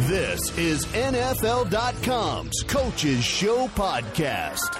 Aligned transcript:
This 0.00 0.56
is 0.58 0.84
NFL.com's 0.86 2.62
Coaches 2.68 3.24
Show 3.24 3.66
podcast. 3.68 4.74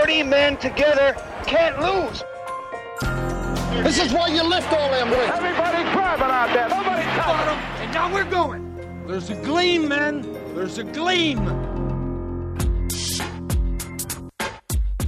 40 0.00 0.22
men 0.22 0.56
together 0.56 1.14
can't 1.44 1.78
lose. 1.80 2.22
This 3.84 3.98
is 4.02 4.12
why 4.12 4.28
you 4.28 4.42
lift 4.42 4.72
all 4.72 4.90
them 4.90 5.10
weights. 5.10 5.32
Everybody 5.34 5.82
grabbing 5.92 6.22
out 6.22 6.52
there. 6.54 6.68
Nobody 6.68 7.02
touching 7.02 7.46
them. 7.46 7.58
And 7.82 7.92
now 7.92 8.14
we're 8.14 8.30
going. 8.30 9.04
There's 9.06 9.28
a 9.28 9.34
gleam, 9.34 9.88
men. 9.88 10.22
There's 10.54 10.78
a 10.78 10.84
gleam. 10.84 11.44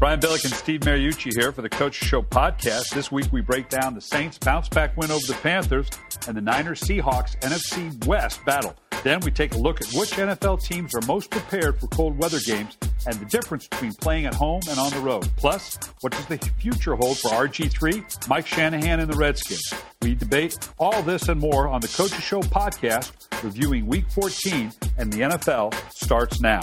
Brian 0.03 0.19
Billick 0.19 0.45
and 0.45 0.53
Steve 0.53 0.81
Mariucci 0.81 1.33
here 1.33 1.53
for 1.53 1.63
the 1.63 1.69
Coach 1.69 1.95
Show 1.95 2.23
podcast. 2.23 2.93
This 2.93 3.13
week 3.13 3.27
we 3.31 3.41
break 3.41 3.69
down 3.69 3.95
the 3.95 4.01
Saints' 4.01 4.37
bounce 4.37 4.69
back 4.69 4.97
win 4.97 5.13
over 5.13 5.25
the 5.29 5.39
Panthers 5.45 5.89
and 6.27 6.37
the 6.37 6.41
Niners 6.41 6.81
Seahawks 6.81 7.39
NFC 7.39 8.05
West 8.05 8.45
battle. 8.45 8.75
Then 9.05 9.21
we 9.21 9.31
take 9.31 9.55
a 9.55 9.59
look 9.59 9.81
at 9.81 9.87
which 9.93 10.11
NFL 10.11 10.61
teams 10.61 10.93
are 10.97 11.03
most 11.03 11.31
prepared 11.31 11.79
for 11.79 11.87
cold 11.87 12.19
weather 12.19 12.41
games 12.45 12.77
and 13.07 13.15
the 13.21 13.27
difference 13.27 13.69
between 13.69 13.93
playing 14.01 14.27
at 14.27 14.35
home 14.35 14.63
and 14.69 14.77
on 14.77 14.91
the 14.91 14.99
road. 14.99 15.29
Plus, 15.37 15.79
what 16.01 16.13
does 16.13 16.27
the 16.27 16.39
future 16.59 16.97
hold 16.97 17.19
for 17.19 17.29
RG3, 17.29 18.27
Mike 18.27 18.49
Shanahan, 18.49 18.99
and 18.99 19.09
the 19.09 19.17
Redskins? 19.17 19.73
We 20.03 20.17
debate 20.17 20.59
all 20.81 21.01
this 21.05 21.29
and 21.29 21.41
more 21.41 21.69
on 21.69 21.81
the 21.81 21.87
Coaches 21.87 22.25
Show 22.25 22.41
podcast, 22.41 23.13
reviewing 23.45 23.87
Week 23.87 24.11
14 24.11 24.73
and 24.99 25.13
the 25.13 25.21
NFL 25.21 25.73
starts 25.95 26.41
now. 26.41 26.63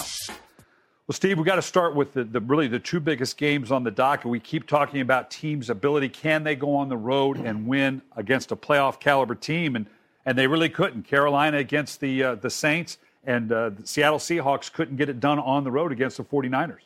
Well, 1.10 1.16
Steve, 1.16 1.40
we 1.40 1.44
got 1.44 1.56
to 1.56 1.64
start 1.64 1.96
with 1.96 2.14
the, 2.14 2.24
the, 2.24 2.40
really 2.40 2.68
the 2.68 2.78
two 2.78 3.00
biggest 3.00 3.36
games 3.36 3.72
on 3.72 3.84
the 3.84 3.90
docket. 3.90 4.28
We 4.28 4.40
keep 4.40 4.68
talking 4.68 5.02
about 5.02 5.32
teams' 5.32 5.72
ability. 5.72 6.10
Can 6.10 6.44
they 6.44 6.56
go 6.56 6.76
on 6.76 6.88
the 6.88 6.98
road 6.98 7.38
and 7.38 7.66
win 7.66 8.04
against 8.16 8.52
a 8.52 8.56
playoff 8.56 9.00
caliber 9.00 9.34
team? 9.34 9.76
And 9.76 9.88
and 10.24 10.38
they 10.38 10.46
really 10.46 10.70
couldn't. 10.70 11.08
Carolina 11.08 11.58
against 11.58 12.00
the 12.00 12.24
uh, 12.24 12.36
the 12.36 12.52
Saints 12.52 13.00
and 13.24 13.52
uh, 13.52 13.70
the 13.70 13.88
Seattle 13.88 14.20
Seahawks 14.20 14.72
couldn't 14.72 14.98
get 14.98 15.10
it 15.10 15.20
done 15.20 15.40
on 15.40 15.64
the 15.64 15.72
road 15.72 15.92
against 15.92 16.18
the 16.18 16.24
49ers. 16.24 16.78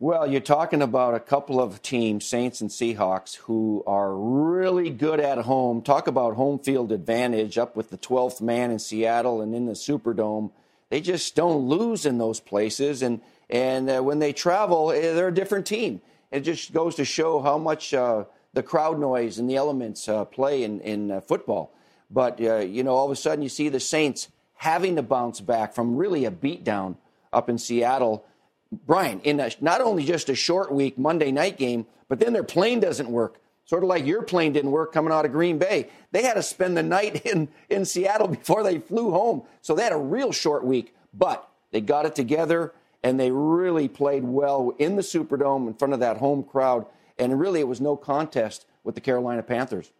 Well, 0.00 0.26
you're 0.26 0.40
talking 0.40 0.82
about 0.82 1.14
a 1.14 1.20
couple 1.20 1.60
of 1.60 1.80
teams, 1.80 2.26
Saints 2.26 2.60
and 2.60 2.70
Seahawks, 2.70 3.36
who 3.36 3.84
are 3.86 4.16
really 4.16 4.90
good 4.90 5.20
at 5.20 5.38
home. 5.38 5.82
Talk 5.82 6.08
about 6.08 6.34
home 6.34 6.58
field 6.58 6.90
advantage 6.90 7.56
up 7.56 7.76
with 7.76 7.90
the 7.90 7.98
12th 7.98 8.40
man 8.40 8.72
in 8.72 8.80
Seattle 8.80 9.40
and 9.40 9.54
in 9.54 9.66
the 9.66 9.74
Superdome 9.74 10.50
they 10.90 11.00
just 11.00 11.34
don't 11.34 11.68
lose 11.68 12.06
in 12.06 12.18
those 12.18 12.40
places. 12.40 13.02
And 13.02 13.20
and 13.50 13.88
uh, 13.88 14.00
when 14.00 14.18
they 14.18 14.32
travel, 14.32 14.90
eh, 14.90 15.12
they're 15.14 15.28
a 15.28 15.34
different 15.34 15.66
team. 15.66 16.00
It 16.30 16.40
just 16.40 16.72
goes 16.72 16.94
to 16.96 17.04
show 17.04 17.40
how 17.40 17.56
much 17.56 17.94
uh, 17.94 18.24
the 18.52 18.62
crowd 18.62 18.98
noise 18.98 19.38
and 19.38 19.48
the 19.48 19.56
elements 19.56 20.08
uh, 20.08 20.24
play 20.24 20.62
in 20.62 20.80
in 20.80 21.10
uh, 21.10 21.20
football. 21.20 21.72
But 22.10 22.40
uh, 22.40 22.58
you 22.58 22.82
know, 22.82 22.94
all 22.94 23.06
of 23.06 23.12
a 23.12 23.16
sudden, 23.16 23.42
you 23.42 23.48
see 23.48 23.68
the 23.68 23.80
Saints 23.80 24.28
having 24.54 24.96
to 24.96 25.02
bounce 25.02 25.40
back 25.40 25.74
from 25.74 25.96
really 25.96 26.24
a 26.24 26.30
beatdown 26.30 26.96
up 27.32 27.48
in 27.48 27.58
Seattle. 27.58 28.24
Brian, 28.70 29.20
in 29.20 29.40
a, 29.40 29.50
not 29.60 29.80
only 29.80 30.04
just 30.04 30.28
a 30.28 30.34
short 30.34 30.70
week 30.70 30.98
Monday 30.98 31.32
night 31.32 31.56
game, 31.56 31.86
but 32.08 32.18
then 32.18 32.32
their 32.32 32.44
plane 32.44 32.80
doesn't 32.80 33.08
work 33.08 33.40
sort 33.68 33.82
of 33.82 33.88
like 33.88 34.06
your 34.06 34.22
plane 34.22 34.52
didn't 34.52 34.70
work 34.70 34.92
coming 34.92 35.12
out 35.12 35.26
of 35.26 35.32
Green 35.32 35.58
Bay. 35.58 35.88
They 36.10 36.22
had 36.22 36.34
to 36.34 36.42
spend 36.42 36.76
the 36.76 36.82
night 36.82 37.26
in, 37.26 37.48
in 37.68 37.84
Seattle 37.84 38.28
before 38.28 38.62
they 38.62 38.78
flew 38.78 39.10
home. 39.10 39.42
So 39.60 39.74
they 39.74 39.84
had 39.84 39.92
a 39.92 39.98
real 39.98 40.32
short 40.32 40.64
week, 40.64 40.94
but 41.12 41.48
they 41.70 41.80
got 41.80 42.06
it 42.06 42.14
together 42.14 42.72
and 43.04 43.20
they 43.20 43.30
really 43.30 43.86
played 43.86 44.24
well 44.24 44.74
in 44.78 44.96
the 44.96 45.02
Superdome 45.02 45.68
in 45.68 45.74
front 45.74 45.94
of 45.94 46.00
that 46.00 46.16
home 46.16 46.42
crowd. 46.42 46.86
And 47.18 47.38
really, 47.38 47.60
it 47.60 47.68
was 47.68 47.80
no 47.80 47.96
contest 47.96 48.64
with 48.84 48.94
the 48.94 49.00
Carolina 49.00 49.42
Panthers. 49.42 49.92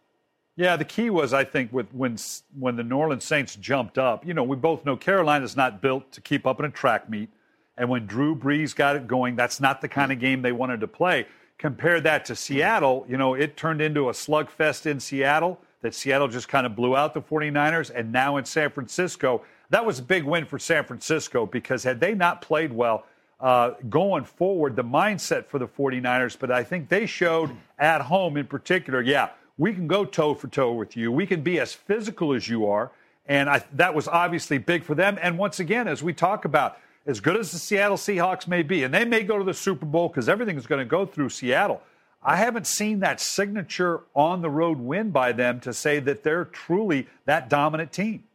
Yeah, 0.55 0.75
the 0.75 0.85
key 0.85 1.09
was, 1.09 1.31
I 1.31 1.45
think, 1.45 1.71
with 1.71 1.93
when 1.93 2.17
when 2.57 2.75
the 2.75 2.83
New 2.83 2.97
Orleans 2.97 3.23
Saints 3.23 3.55
jumped 3.55 3.97
up. 3.97 4.25
You 4.25 4.33
know, 4.33 4.43
we 4.43 4.57
both 4.57 4.85
know 4.85 4.97
Carolina's 4.97 5.55
not 5.55 5.81
built 5.81 6.11
to 6.13 6.21
keep 6.21 6.45
up 6.45 6.59
in 6.59 6.65
a 6.65 6.69
track 6.69 7.09
meet, 7.09 7.29
and 7.77 7.89
when 7.89 8.05
Drew 8.05 8.35
Brees 8.35 8.75
got 8.75 8.97
it 8.97 9.07
going, 9.07 9.37
that's 9.37 9.61
not 9.61 9.79
the 9.79 9.87
kind 9.87 10.11
of 10.11 10.19
game 10.19 10.41
they 10.41 10.51
wanted 10.51 10.81
to 10.81 10.87
play 10.87 11.27
compare 11.59 11.99
that 12.01 12.25
to 12.25 12.35
Seattle, 12.35 13.05
you 13.07 13.17
know, 13.17 13.35
it 13.35 13.55
turned 13.57 13.81
into 13.81 14.09
a 14.09 14.13
slugfest 14.13 14.85
in 14.85 14.99
Seattle 14.99 15.59
that 15.81 15.93
Seattle 15.93 16.29
just 16.29 16.47
kind 16.47 16.65
of 16.65 16.75
blew 16.75 16.95
out 16.95 17.13
the 17.13 17.21
49ers. 17.21 17.91
And 17.93 18.11
now 18.11 18.37
in 18.37 18.45
San 18.45 18.71
Francisco, 18.71 19.43
that 19.69 19.85
was 19.85 19.99
a 19.99 20.01
big 20.01 20.23
win 20.23 20.45
for 20.45 20.57
San 20.57 20.85
Francisco 20.85 21.45
because 21.45 21.83
had 21.83 21.99
they 21.99 22.15
not 22.15 22.41
played 22.41 22.73
well 22.73 23.05
uh, 23.41 23.71
going 23.89 24.23
forward, 24.23 24.75
the 24.75 24.83
mindset 24.83 25.45
for 25.45 25.59
the 25.59 25.67
49ers, 25.67 26.37
but 26.39 26.49
I 26.49 26.63
think 26.63 26.89
they 26.89 27.05
showed 27.05 27.51
at 27.77 28.01
home 28.01 28.37
in 28.37 28.47
particular, 28.47 29.01
yeah, 29.01 29.29
we 29.57 29.73
can 29.73 29.87
go 29.87 30.05
toe 30.05 30.33
for 30.33 30.47
toe 30.47 30.73
with 30.73 30.95
you. 30.95 31.11
We 31.11 31.27
can 31.27 31.41
be 31.41 31.59
as 31.59 31.73
physical 31.73 32.33
as 32.33 32.47
you 32.47 32.67
are. 32.67 32.91
And 33.27 33.49
I, 33.49 33.63
that 33.73 33.93
was 33.93 34.07
obviously 34.07 34.57
big 34.57 34.83
for 34.83 34.95
them. 34.95 35.19
And 35.21 35.37
once 35.37 35.59
again, 35.59 35.87
as 35.87 36.01
we 36.01 36.13
talk 36.13 36.45
about, 36.45 36.79
as 37.05 37.19
good 37.19 37.37
as 37.37 37.51
the 37.51 37.57
Seattle 37.57 37.97
Seahawks 37.97 38.47
may 38.47 38.63
be, 38.63 38.83
and 38.83 38.93
they 38.93 39.05
may 39.05 39.23
go 39.23 39.37
to 39.37 39.43
the 39.43 39.53
Super 39.53 39.85
Bowl 39.85 40.07
because 40.07 40.29
everything 40.29 40.57
is 40.57 40.67
going 40.67 40.79
to 40.79 40.85
go 40.85 41.05
through 41.05 41.29
Seattle. 41.29 41.81
I 42.21 42.35
haven't 42.35 42.67
seen 42.67 42.99
that 42.99 43.21
signature 43.21 44.01
on 44.13 44.41
the 44.41 44.49
road 44.49 44.77
win 44.79 45.11
by 45.11 45.31
them 45.31 45.61
to 45.61 45.73
say 45.73 45.99
that 45.99 46.23
they're 46.23 46.45
truly 46.45 47.07
that 47.25 47.49
dominant 47.49 47.93
team. 47.93 48.25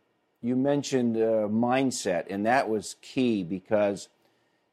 You 0.40 0.56
mentioned 0.56 1.16
uh, 1.16 1.48
mindset, 1.48 2.26
and 2.30 2.46
that 2.46 2.68
was 2.68 2.96
key 3.02 3.42
because 3.42 4.08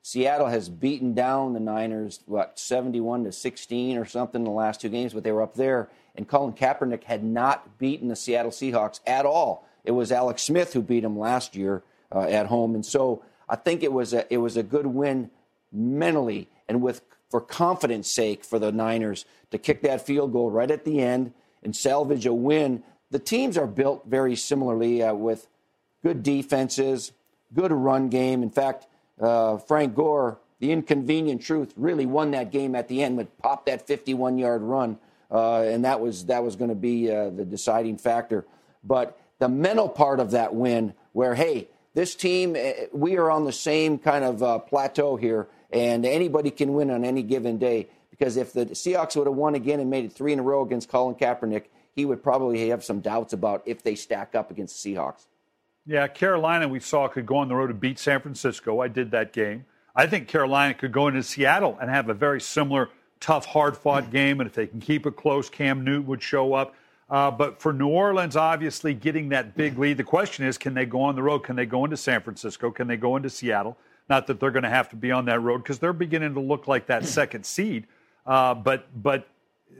Seattle 0.01 0.47
has 0.47 0.69
beaten 0.69 1.13
down 1.13 1.53
the 1.53 1.59
Niners, 1.59 2.21
what, 2.25 2.57
71 2.57 3.25
to 3.25 3.31
16 3.31 3.97
or 3.97 4.05
something 4.05 4.41
in 4.41 4.45
the 4.45 4.51
last 4.51 4.81
two 4.81 4.89
games, 4.89 5.13
but 5.13 5.23
they 5.23 5.31
were 5.31 5.41
up 5.41 5.55
there. 5.55 5.89
And 6.15 6.27
Colin 6.27 6.53
Kaepernick 6.53 7.03
had 7.03 7.23
not 7.23 7.77
beaten 7.77 8.07
the 8.07 8.15
Seattle 8.15 8.51
Seahawks 8.51 8.99
at 9.05 9.25
all. 9.25 9.65
It 9.83 9.91
was 9.91 10.11
Alex 10.11 10.41
Smith 10.41 10.73
who 10.73 10.81
beat 10.81 11.03
him 11.03 11.17
last 11.17 11.55
year 11.55 11.83
uh, 12.13 12.21
at 12.21 12.47
home. 12.47 12.75
And 12.75 12.85
so 12.85 13.23
I 13.51 13.57
think 13.57 13.83
it 13.83 13.91
was 13.91 14.13
a 14.13 14.33
it 14.33 14.37
was 14.37 14.55
a 14.55 14.63
good 14.63 14.87
win 14.87 15.29
mentally 15.73 16.47
and 16.69 16.81
with 16.81 17.01
for 17.29 17.41
confidence 17.41 18.09
sake 18.09 18.45
for 18.45 18.57
the 18.59 18.71
Niners 18.71 19.25
to 19.51 19.57
kick 19.57 19.81
that 19.81 20.05
field 20.05 20.31
goal 20.31 20.49
right 20.49 20.71
at 20.71 20.85
the 20.85 21.01
end 21.01 21.33
and 21.61 21.75
salvage 21.75 22.25
a 22.25 22.33
win. 22.33 22.81
The 23.11 23.19
teams 23.19 23.57
are 23.57 23.67
built 23.67 24.05
very 24.07 24.37
similarly 24.37 25.03
uh, 25.03 25.13
with 25.13 25.47
good 26.01 26.23
defenses, 26.23 27.11
good 27.53 27.73
run 27.73 28.07
game. 28.07 28.41
In 28.41 28.49
fact, 28.49 28.87
uh, 29.19 29.57
Frank 29.57 29.95
Gore, 29.95 30.39
the 30.59 30.71
inconvenient 30.71 31.41
truth, 31.41 31.73
really 31.75 32.05
won 32.05 32.31
that 32.31 32.51
game 32.51 32.73
at 32.73 32.87
the 32.87 33.03
end, 33.03 33.17
with 33.17 33.37
pop 33.37 33.65
that 33.65 33.85
51 33.85 34.37
yard 34.37 34.61
run, 34.61 34.97
uh, 35.29 35.61
and 35.61 35.83
that 35.83 35.99
was 35.99 36.25
that 36.27 36.41
was 36.41 36.55
going 36.55 36.69
to 36.69 36.75
be 36.75 37.11
uh, 37.11 37.29
the 37.29 37.43
deciding 37.43 37.97
factor. 37.97 38.45
But 38.81 39.19
the 39.39 39.49
mental 39.49 39.89
part 39.89 40.21
of 40.21 40.31
that 40.31 40.55
win, 40.55 40.93
where 41.11 41.35
hey, 41.35 41.67
this 41.93 42.15
team, 42.15 42.55
eh, 42.55 42.87
we 42.93 43.17
are 43.17 43.29
on 43.29 43.45
the 43.45 43.51
same 43.51 43.97
kind 43.97 44.23
of 44.23 44.41
uh, 44.41 44.59
plateau 44.59 45.15
here, 45.15 45.47
and 45.71 46.05
anybody 46.05 46.51
can 46.51 46.73
win 46.73 46.89
on 46.91 47.03
any 47.03 47.23
given 47.23 47.57
day. 47.57 47.87
Because 48.09 48.37
if 48.37 48.53
the 48.53 48.67
Seahawks 48.67 49.15
would 49.15 49.27
have 49.27 49.35
won 49.35 49.55
again 49.55 49.79
and 49.79 49.89
made 49.89 50.05
it 50.05 50.13
three 50.13 50.33
in 50.33 50.39
a 50.39 50.43
row 50.43 50.61
against 50.63 50.89
Colin 50.89 51.15
Kaepernick, 51.15 51.65
he 51.93 52.05
would 52.05 52.21
probably 52.23 52.69
have 52.69 52.83
some 52.83 52.99
doubts 52.99 53.33
about 53.33 53.63
if 53.65 53.83
they 53.83 53.95
stack 53.95 54.35
up 54.35 54.51
against 54.51 54.81
the 54.83 54.93
Seahawks. 54.93 55.25
Yeah, 55.85 56.07
Carolina, 56.07 56.67
we 56.67 56.79
saw 56.79 57.07
could 57.07 57.25
go 57.25 57.37
on 57.37 57.47
the 57.47 57.55
road 57.55 57.67
to 57.67 57.73
beat 57.73 57.97
San 57.97 58.21
Francisco. 58.21 58.79
I 58.79 58.87
did 58.87 59.11
that 59.11 59.33
game. 59.33 59.65
I 59.95 60.05
think 60.05 60.27
Carolina 60.27 60.73
could 60.73 60.91
go 60.91 61.07
into 61.07 61.23
Seattle 61.23 61.77
and 61.81 61.89
have 61.89 62.07
a 62.07 62.13
very 62.13 62.39
similar, 62.39 62.89
tough, 63.19 63.45
hard 63.45 63.75
fought 63.75 64.11
game. 64.11 64.39
And 64.39 64.47
if 64.47 64.53
they 64.53 64.67
can 64.67 64.79
keep 64.79 65.05
it 65.05 65.15
close, 65.15 65.49
Cam 65.49 65.83
Newton 65.83 66.07
would 66.07 66.21
show 66.21 66.53
up. 66.53 66.75
Uh, 67.11 67.29
but 67.29 67.59
for 67.59 67.73
New 67.73 67.89
Orleans, 67.89 68.37
obviously 68.37 68.93
getting 68.93 69.29
that 69.29 69.57
big 69.57 69.77
lead, 69.77 69.97
the 69.97 70.03
question 70.03 70.45
is 70.45 70.57
can 70.57 70.73
they 70.73 70.85
go 70.85 71.01
on 71.01 71.15
the 71.15 71.21
road? 71.21 71.39
Can 71.39 71.57
they 71.57 71.65
go 71.65 71.83
into 71.83 71.97
San 71.97 72.21
Francisco? 72.21 72.71
Can 72.71 72.87
they 72.87 72.95
go 72.95 73.17
into 73.17 73.29
Seattle? 73.29 73.77
Not 74.09 74.27
that 74.27 74.39
they're 74.39 74.51
going 74.51 74.63
to 74.63 74.69
have 74.69 74.89
to 74.89 74.95
be 74.95 75.11
on 75.11 75.25
that 75.25 75.41
road 75.41 75.59
because 75.59 75.77
they're 75.77 75.91
beginning 75.91 76.33
to 76.35 76.39
look 76.39 76.69
like 76.69 76.87
that 76.87 77.05
second 77.05 77.45
seed. 77.45 77.85
Uh, 78.25 78.53
but 78.53 78.87
but 79.03 79.27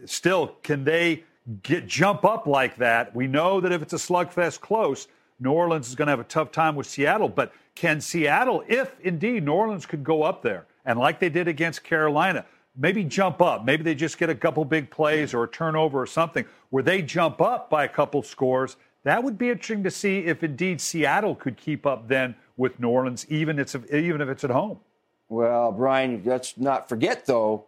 still, 0.06 0.56
can 0.62 0.84
they 0.84 1.24
get 1.64 1.88
jump 1.88 2.26
up 2.26 2.48
like 2.48 2.76
that? 2.78 3.16
We 3.16 3.28
know 3.28 3.62
that 3.62 3.72
if 3.72 3.82
it's 3.82 3.94
a 3.94 3.98
slugfest 3.98 4.60
close, 4.60 5.08
New 5.40 5.52
Orleans 5.52 5.88
is 5.88 5.96
going 5.96 6.08
to 6.08 6.12
have 6.12 6.20
a 6.20 6.26
tough 6.26 6.52
time 6.52 6.76
with 6.76 6.86
Seattle. 6.86 7.30
But 7.30 7.54
can 7.76 8.02
Seattle, 8.02 8.64
if 8.68 9.00
indeed 9.00 9.46
New 9.46 9.54
Orleans 9.54 9.86
could 9.86 10.04
go 10.04 10.24
up 10.24 10.44
there 10.44 10.66
and 10.86 11.00
like 11.00 11.20
they 11.20 11.30
did 11.30 11.48
against 11.48 11.84
Carolina, 11.84 12.46
maybe 12.82 13.04
jump 13.04 13.42
up. 13.42 13.64
Maybe 13.64 13.84
they 13.84 13.94
just 13.94 14.18
get 14.18 14.30
a 14.30 14.36
couple 14.36 14.66
big 14.66 14.90
plays 14.90 15.34
or 15.34 15.44
a 15.44 15.48
turnover 15.48 16.02
or 16.02 16.08
something 16.08 16.46
where 16.72 16.82
they 16.82 17.04
jump 17.04 17.40
up 17.40 17.70
by 17.70 17.84
a 17.84 17.88
couple 17.88 18.24
scores. 18.24 18.76
That 19.04 19.24
would 19.24 19.38
be 19.38 19.50
interesting 19.50 19.84
to 19.84 19.92
see 19.92 20.20
if 20.20 20.44
indeed 20.44 20.82
Seattle 20.82 21.36
could 21.36 21.58
keep 21.58 21.86
up 21.86 22.08
then 22.08 22.36
with 22.58 22.80
New 22.80 22.90
Orleans, 22.90 23.26
even, 23.30 23.60
it's, 23.60 23.76
even 23.92 24.20
if 24.22 24.30
it's 24.30 24.44
at 24.44 24.50
home. 24.50 24.80
Well, 25.30 25.72
Brian, 25.72 26.24
let's 26.26 26.58
not 26.58 26.90
forget, 26.90 27.26
though, 27.26 27.66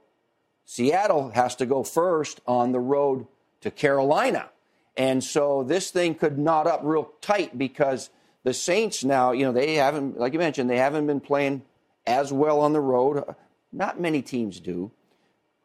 Seattle 0.66 1.30
has 1.30 1.56
to 1.58 1.66
go 1.66 1.84
first 1.84 2.42
on 2.48 2.72
the 2.72 2.80
road 2.80 3.28
to 3.62 3.72
Carolina. 3.72 4.50
And 4.98 5.24
so 5.24 5.64
this 5.64 5.92
thing 5.92 6.16
could 6.16 6.38
knot 6.38 6.68
up 6.68 6.82
real 6.84 7.12
tight 7.22 7.58
because 7.58 8.10
the 8.44 8.54
Saints 8.54 9.04
now, 9.04 9.32
you 9.32 9.46
know, 9.46 9.52
they 9.52 9.76
haven't, 9.76 10.20
like 10.20 10.34
you 10.34 10.40
mentioned, 10.40 10.70
they 10.70 10.78
haven't 10.78 11.08
been 11.08 11.22
playing 11.22 11.64
as 12.06 12.34
well 12.34 12.60
on 12.60 12.74
the 12.74 12.82
road. 12.82 13.24
Not 13.72 14.00
many 14.00 14.22
teams 14.22 14.60
do, 14.60 14.92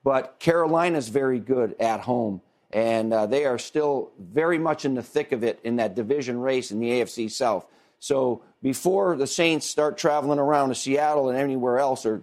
but 0.05 0.39
Carolina's 0.39 1.09
very 1.09 1.39
good 1.39 1.75
at 1.81 2.01
home. 2.01 2.41
and 2.71 3.15
uh, 3.15 3.25
they 3.27 3.47
are 3.47 3.59
still 3.59 4.11
very 4.19 4.59
much 4.59 4.85
in 4.85 4.95
the 4.95 5.03
thick 5.03 5.33
of 5.33 5.43
it 5.43 5.59
in 5.65 5.77
that 5.77 5.95
division 5.95 6.39
race 6.39 6.71
in 6.71 6.81
the 6.81 6.89
AFC 6.89 7.31
South. 7.31 7.67
So 7.99 8.43
before 8.63 9.17
the 9.17 9.27
Saints 9.27 9.67
start 9.67 9.97
traveling 9.97 10.39
around 10.39 10.69
to 10.69 10.75
Seattle 10.75 11.31
and 11.31 11.39
anywhere 11.39 11.79
else, 11.79 12.05
or 12.05 12.23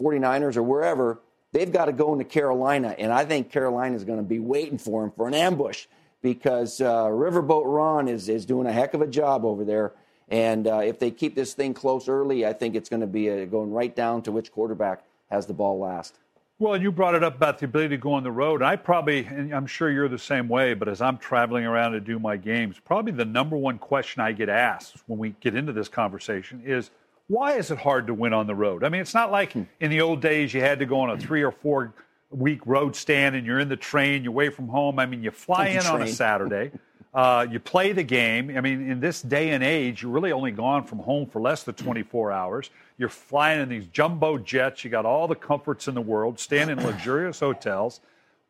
49ers 0.00 0.56
or 0.56 0.62
wherever, 0.62 1.20
they've 1.52 1.72
got 1.72 1.86
to 1.86 1.92
go 1.92 2.12
into 2.12 2.24
Carolina, 2.24 2.94
and 2.98 3.12
I 3.12 3.24
think 3.24 3.50
Carolina 3.50 3.96
is 3.96 4.04
going 4.04 4.18
to 4.18 4.24
be 4.24 4.38
waiting 4.38 4.78
for 4.78 5.02
them 5.02 5.10
for 5.10 5.26
an 5.26 5.34
ambush 5.34 5.86
because 6.22 6.80
uh, 6.80 7.06
Riverboat 7.06 7.64
Ron 7.64 8.08
is, 8.08 8.28
is 8.28 8.46
doing 8.46 8.66
a 8.66 8.72
heck 8.72 8.94
of 8.94 9.02
a 9.02 9.06
job 9.06 9.44
over 9.44 9.64
there. 9.64 9.92
And 10.28 10.66
uh, 10.66 10.78
if 10.78 10.98
they 10.98 11.10
keep 11.10 11.34
this 11.34 11.54
thing 11.54 11.74
close 11.74 12.08
early, 12.08 12.46
I 12.46 12.52
think 12.52 12.76
it's 12.76 12.88
going 12.88 13.00
to 13.00 13.06
be 13.06 13.28
a, 13.28 13.46
going 13.46 13.72
right 13.72 13.94
down 13.94 14.22
to 14.22 14.32
which 14.32 14.52
quarterback 14.52 15.02
has 15.30 15.46
the 15.46 15.54
ball 15.54 15.78
last. 15.80 16.18
Well, 16.60 16.78
you 16.78 16.92
brought 16.92 17.14
it 17.14 17.24
up 17.24 17.36
about 17.36 17.58
the 17.58 17.64
ability 17.64 17.96
to 17.96 17.96
go 17.96 18.12
on 18.12 18.22
the 18.22 18.30
road. 18.30 18.62
I 18.62 18.76
probably, 18.76 19.24
and 19.24 19.50
I'm 19.54 19.66
sure 19.66 19.90
you're 19.90 20.10
the 20.10 20.18
same 20.18 20.46
way, 20.46 20.74
but 20.74 20.88
as 20.88 21.00
I'm 21.00 21.16
traveling 21.16 21.64
around 21.64 21.92
to 21.92 22.00
do 22.00 22.18
my 22.18 22.36
games, 22.36 22.76
probably 22.84 23.12
the 23.12 23.24
number 23.24 23.56
one 23.56 23.78
question 23.78 24.20
I 24.20 24.32
get 24.32 24.50
asked 24.50 24.96
when 25.06 25.18
we 25.18 25.34
get 25.40 25.54
into 25.54 25.72
this 25.72 25.88
conversation 25.88 26.62
is 26.62 26.90
why 27.28 27.54
is 27.54 27.70
it 27.70 27.78
hard 27.78 28.06
to 28.08 28.14
win 28.14 28.34
on 28.34 28.46
the 28.46 28.54
road? 28.54 28.84
I 28.84 28.90
mean, 28.90 29.00
it's 29.00 29.14
not 29.14 29.32
like 29.32 29.56
in 29.56 29.90
the 29.90 30.02
old 30.02 30.20
days 30.20 30.52
you 30.52 30.60
had 30.60 30.80
to 30.80 30.84
go 30.84 31.00
on 31.00 31.08
a 31.08 31.16
three 31.16 31.42
or 31.42 31.50
four 31.50 31.94
week 32.28 32.60
road 32.66 32.94
stand 32.94 33.36
and 33.36 33.46
you're 33.46 33.60
in 33.60 33.70
the 33.70 33.76
train, 33.76 34.22
you're 34.22 34.32
away 34.34 34.50
from 34.50 34.68
home. 34.68 34.98
I 34.98 35.06
mean, 35.06 35.22
you 35.22 35.30
fly 35.30 35.68
in 35.68 35.86
on 35.86 36.02
a 36.02 36.08
Saturday. 36.08 36.72
Uh, 37.12 37.44
you 37.50 37.58
play 37.58 37.92
the 37.92 38.04
game. 38.04 38.56
I 38.56 38.60
mean, 38.60 38.88
in 38.88 39.00
this 39.00 39.20
day 39.20 39.50
and 39.50 39.64
age, 39.64 40.02
you're 40.02 40.12
really 40.12 40.30
only 40.30 40.52
gone 40.52 40.84
from 40.84 41.00
home 41.00 41.26
for 41.26 41.40
less 41.40 41.64
than 41.64 41.74
24 41.74 42.30
hours. 42.30 42.70
You're 42.98 43.08
flying 43.08 43.60
in 43.60 43.68
these 43.68 43.86
jumbo 43.86 44.38
jets. 44.38 44.84
You 44.84 44.90
got 44.90 45.04
all 45.04 45.26
the 45.26 45.34
comforts 45.34 45.88
in 45.88 45.94
the 45.94 46.00
world, 46.00 46.38
staying 46.38 46.70
in 46.70 46.80
luxurious 46.82 47.40
hotels. 47.40 48.00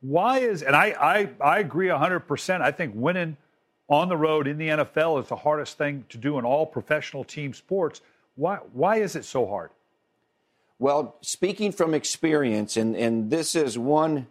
Why 0.03 0.41
is, 0.41 0.63
and 0.63 0.77
I, 0.77 0.95
I, 1.01 1.29
I 1.43 1.59
agree 1.61 1.89
100%. 1.89 2.61
I 2.61 2.71
think 2.71 2.93
winning 2.95 3.39
on 3.89 4.09
the 4.09 4.17
road 4.17 4.47
in 4.47 4.59
the 4.59 4.69
NFL 4.69 5.23
is 5.23 5.29
the 5.29 5.37
hardest 5.37 5.79
thing 5.79 6.05
to 6.11 6.19
do 6.19 6.39
in 6.39 6.45
all 6.45 6.67
professional 6.67 7.25
team 7.25 7.55
sports. 7.55 8.03
Why, 8.37 8.57
why 8.73 8.97
is 8.97 9.17
it 9.17 9.25
so 9.25 9.47
hard? 9.47 9.71
Well, 10.79 11.17
speaking 11.21 11.73
from 11.73 11.93
experience, 11.93 12.77
and, 12.77 12.95
and 12.97 13.31
this 13.31 13.55
is 13.55 13.79
one 13.79 14.29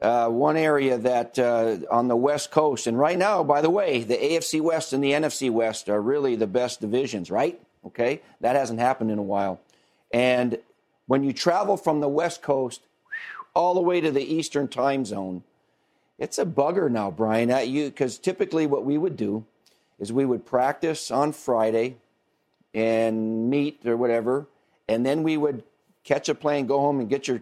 uh, 0.00 0.28
one 0.28 0.56
area 0.56 0.98
that 0.98 1.38
uh, 1.38 1.78
on 1.90 2.08
the 2.08 2.16
West 2.16 2.50
Coast, 2.50 2.86
and 2.86 2.98
right 2.98 3.16
now, 3.16 3.42
by 3.42 3.62
the 3.62 3.70
way, 3.70 4.02
the 4.02 4.16
AFC 4.16 4.60
West 4.60 4.92
and 4.92 5.02
the 5.02 5.12
NFC 5.12 5.50
West 5.50 5.88
are 5.88 6.00
really 6.00 6.36
the 6.36 6.46
best 6.46 6.80
divisions, 6.80 7.30
right? 7.30 7.60
Okay, 7.86 8.20
that 8.40 8.56
hasn't 8.56 8.80
happened 8.80 9.10
in 9.10 9.18
a 9.18 9.22
while. 9.22 9.60
And 10.12 10.58
when 11.06 11.22
you 11.22 11.32
travel 11.32 11.76
from 11.76 12.00
the 12.00 12.08
West 12.08 12.42
Coast 12.42 12.82
all 13.54 13.74
the 13.74 13.80
way 13.80 14.00
to 14.00 14.10
the 14.10 14.22
Eastern 14.22 14.68
Time 14.68 15.04
Zone, 15.04 15.42
it's 16.18 16.38
a 16.38 16.44
bugger 16.44 16.90
now, 16.90 17.10
Brian. 17.10 17.50
At 17.50 17.68
you 17.68 17.86
because 17.86 18.18
typically 18.18 18.66
what 18.66 18.84
we 18.84 18.98
would 18.98 19.16
do 19.16 19.44
is 19.98 20.12
we 20.12 20.26
would 20.26 20.44
practice 20.44 21.10
on 21.10 21.32
Friday 21.32 21.96
and 22.74 23.48
meet 23.48 23.86
or 23.86 23.96
whatever, 23.96 24.46
and 24.88 25.06
then 25.06 25.22
we 25.22 25.38
would 25.38 25.62
catch 26.04 26.28
a 26.28 26.34
plane, 26.34 26.66
go 26.66 26.80
home, 26.80 27.00
and 27.00 27.08
get 27.08 27.28
your 27.28 27.40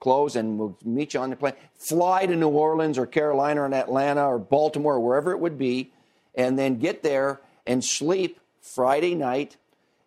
clothes 0.00 0.36
and 0.36 0.58
we'll 0.58 0.76
meet 0.84 1.14
you 1.14 1.20
on 1.20 1.30
the 1.30 1.36
plane. 1.36 1.54
Fly 1.74 2.26
to 2.26 2.36
New 2.36 2.48
Orleans 2.48 2.98
or 2.98 3.06
Carolina 3.06 3.62
or 3.62 3.74
Atlanta 3.74 4.26
or 4.26 4.38
Baltimore 4.38 4.94
or 4.94 5.00
wherever 5.00 5.32
it 5.32 5.40
would 5.40 5.58
be, 5.58 5.92
and 6.34 6.58
then 6.58 6.78
get 6.78 7.02
there 7.02 7.40
and 7.66 7.84
sleep 7.84 8.40
Friday 8.60 9.14
night. 9.14 9.56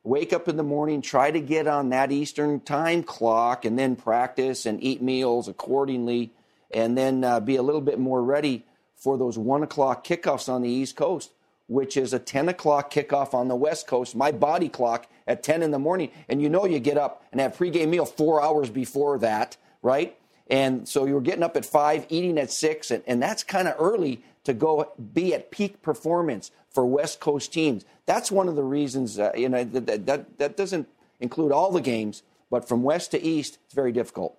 Wake 0.03 0.33
up 0.33 0.47
in 0.47 0.57
the 0.57 0.63
morning, 0.63 1.01
try 1.01 1.29
to 1.29 1.39
get 1.39 1.67
on 1.67 1.89
that 1.89 2.11
Eastern 2.11 2.59
time 2.59 3.03
clock, 3.03 3.65
and 3.65 3.77
then 3.77 3.95
practice 3.95 4.65
and 4.65 4.83
eat 4.83 4.99
meals 4.99 5.47
accordingly, 5.47 6.31
and 6.73 6.97
then 6.97 7.23
uh, 7.23 7.39
be 7.39 7.55
a 7.55 7.61
little 7.61 7.81
bit 7.81 7.99
more 7.99 8.23
ready 8.23 8.65
for 8.95 9.17
those 9.17 9.37
one 9.37 9.61
o'clock 9.61 10.05
kickoffs 10.05 10.49
on 10.49 10.63
the 10.63 10.69
East 10.69 10.95
Coast, 10.95 11.31
which 11.67 11.97
is 11.97 12.13
a 12.13 12.19
10 12.19 12.49
o'clock 12.49 12.91
kickoff 12.91 13.35
on 13.35 13.47
the 13.47 13.55
West 13.55 13.85
Coast. 13.85 14.15
My 14.15 14.31
body 14.31 14.69
clock 14.69 15.07
at 15.27 15.43
10 15.43 15.61
in 15.61 15.69
the 15.69 15.77
morning, 15.77 16.09
and 16.27 16.41
you 16.41 16.49
know 16.49 16.65
you 16.65 16.79
get 16.79 16.97
up 16.97 17.23
and 17.31 17.39
have 17.39 17.55
pregame 17.55 17.89
meal 17.89 18.05
four 18.05 18.41
hours 18.41 18.71
before 18.71 19.19
that 19.19 19.55
right? 19.81 20.17
And 20.49 20.87
so 20.87 21.05
you 21.05 21.13
were 21.13 21.21
getting 21.21 21.43
up 21.43 21.55
at 21.55 21.65
five, 21.65 22.05
eating 22.09 22.37
at 22.37 22.51
six, 22.51 22.91
and, 22.91 23.03
and 23.07 23.21
that's 23.21 23.43
kind 23.43 23.67
of 23.67 23.75
early 23.79 24.23
to 24.43 24.53
go 24.53 24.91
be 25.13 25.33
at 25.33 25.51
peak 25.51 25.81
performance 25.81 26.51
for 26.69 26.85
West 26.85 27.19
Coast 27.19 27.53
teams. 27.53 27.85
That's 28.05 28.31
one 28.31 28.47
of 28.47 28.55
the 28.55 28.63
reasons, 28.63 29.19
uh, 29.19 29.31
you 29.35 29.49
know, 29.49 29.63
that, 29.63 30.05
that, 30.05 30.37
that 30.37 30.57
doesn't 30.57 30.87
include 31.19 31.51
all 31.51 31.71
the 31.71 31.81
games, 31.81 32.23
but 32.49 32.67
from 32.67 32.83
west 32.83 33.11
to 33.11 33.23
east, 33.23 33.59
it's 33.65 33.73
very 33.73 33.91
difficult. 33.91 34.37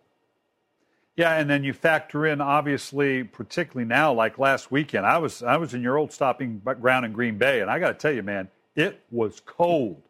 Yeah, 1.16 1.36
and 1.36 1.48
then 1.48 1.62
you 1.62 1.72
factor 1.72 2.26
in 2.26 2.40
obviously, 2.40 3.22
particularly 3.22 3.86
now, 3.86 4.12
like 4.12 4.38
last 4.38 4.70
weekend. 4.70 5.04
I 5.04 5.18
was 5.18 5.42
I 5.42 5.58
was 5.58 5.74
in 5.74 5.82
your 5.82 5.98
old 5.98 6.10
stopping 6.10 6.58
ground 6.80 7.04
in 7.04 7.12
Green 7.12 7.36
Bay, 7.36 7.60
and 7.60 7.70
I 7.70 7.78
got 7.78 7.88
to 7.88 7.94
tell 7.94 8.12
you, 8.12 8.22
man, 8.22 8.48
it 8.74 9.02
was 9.10 9.40
cold. 9.40 10.02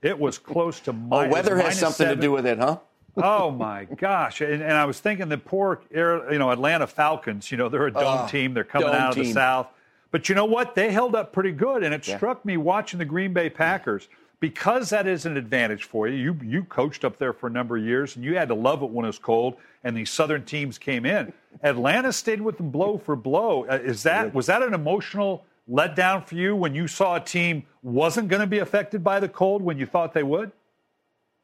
It 0.00 0.18
was 0.18 0.38
close 0.38 0.80
to 0.80 0.94
minus. 0.94 1.30
Oh, 1.30 1.32
weather 1.32 1.56
has 1.58 1.78
something 1.78 2.06
seven. 2.06 2.16
to 2.16 2.22
do 2.22 2.32
with 2.32 2.46
it, 2.46 2.58
huh? 2.58 2.78
Oh 3.16 3.50
my 3.50 3.84
gosh! 3.84 4.40
And, 4.40 4.62
and, 4.62 4.72
I 4.72 4.84
was 4.84 5.00
thinking 5.00 5.28
the 5.28 5.38
poor, 5.38 5.80
you 5.90 6.38
know, 6.38 6.50
Atlanta 6.50 6.86
Falcons. 6.86 7.50
You 7.50 7.56
know, 7.56 7.68
they're 7.68 7.86
a 7.86 7.92
dome 7.92 8.18
uh, 8.20 8.28
team. 8.28 8.54
They're 8.54 8.64
coming 8.64 8.88
out 8.88 9.10
of 9.10 9.14
team. 9.14 9.24
the 9.24 9.32
South. 9.32 9.68
But 10.10 10.28
you 10.28 10.34
know 10.34 10.44
what? 10.44 10.74
They 10.74 10.92
held 10.92 11.14
up 11.14 11.32
pretty 11.32 11.52
good, 11.52 11.82
and 11.82 11.92
it 11.92 12.06
yeah. 12.06 12.16
struck 12.16 12.44
me 12.44 12.56
watching 12.56 12.98
the 12.98 13.04
Green 13.04 13.32
Bay 13.32 13.50
Packers 13.50 14.08
because 14.40 14.90
that 14.90 15.06
is 15.06 15.26
an 15.26 15.36
advantage 15.36 15.84
for 15.84 16.08
you. 16.08 16.16
You 16.16 16.38
you 16.42 16.64
coached 16.64 17.04
up 17.04 17.18
there 17.18 17.32
for 17.32 17.46
a 17.46 17.50
number 17.50 17.76
of 17.76 17.84
years, 17.84 18.16
and 18.16 18.24
you 18.24 18.36
had 18.36 18.48
to 18.48 18.54
love 18.54 18.82
it 18.82 18.90
when 18.90 19.04
it 19.04 19.08
was 19.08 19.18
cold. 19.18 19.56
And 19.84 19.96
these 19.96 20.10
Southern 20.10 20.44
teams 20.44 20.78
came 20.78 21.06
in. 21.06 21.32
Atlanta 21.62 22.12
stayed 22.12 22.40
with 22.40 22.56
them 22.56 22.70
blow 22.70 22.98
for 22.98 23.16
blow. 23.16 23.66
Uh, 23.66 23.78
is 23.82 24.02
that 24.02 24.34
was 24.34 24.46
that 24.46 24.62
an 24.62 24.74
emotional 24.74 25.44
letdown 25.70 26.24
for 26.26 26.34
you 26.34 26.54
when 26.54 26.74
you 26.74 26.86
saw 26.86 27.16
a 27.16 27.20
team 27.20 27.64
wasn't 27.82 28.28
going 28.28 28.40
to 28.40 28.46
be 28.46 28.58
affected 28.58 29.02
by 29.02 29.20
the 29.20 29.28
cold 29.28 29.62
when 29.62 29.78
you 29.78 29.86
thought 29.86 30.12
they 30.12 30.22
would? 30.22 30.52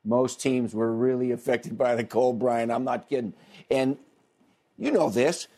Most 0.04 0.40
teams 0.40 0.75
were 0.75 0.93
really 0.93 1.31
affected 1.31 1.78
by 1.78 1.94
the 1.94 2.04
cold, 2.04 2.38
Brian. 2.38 2.70
I'm 2.70 2.84
not 2.84 3.08
kidding. 3.08 3.34
And 3.70 3.96
you 4.78 4.90
know 4.90 5.10
this. 5.10 5.49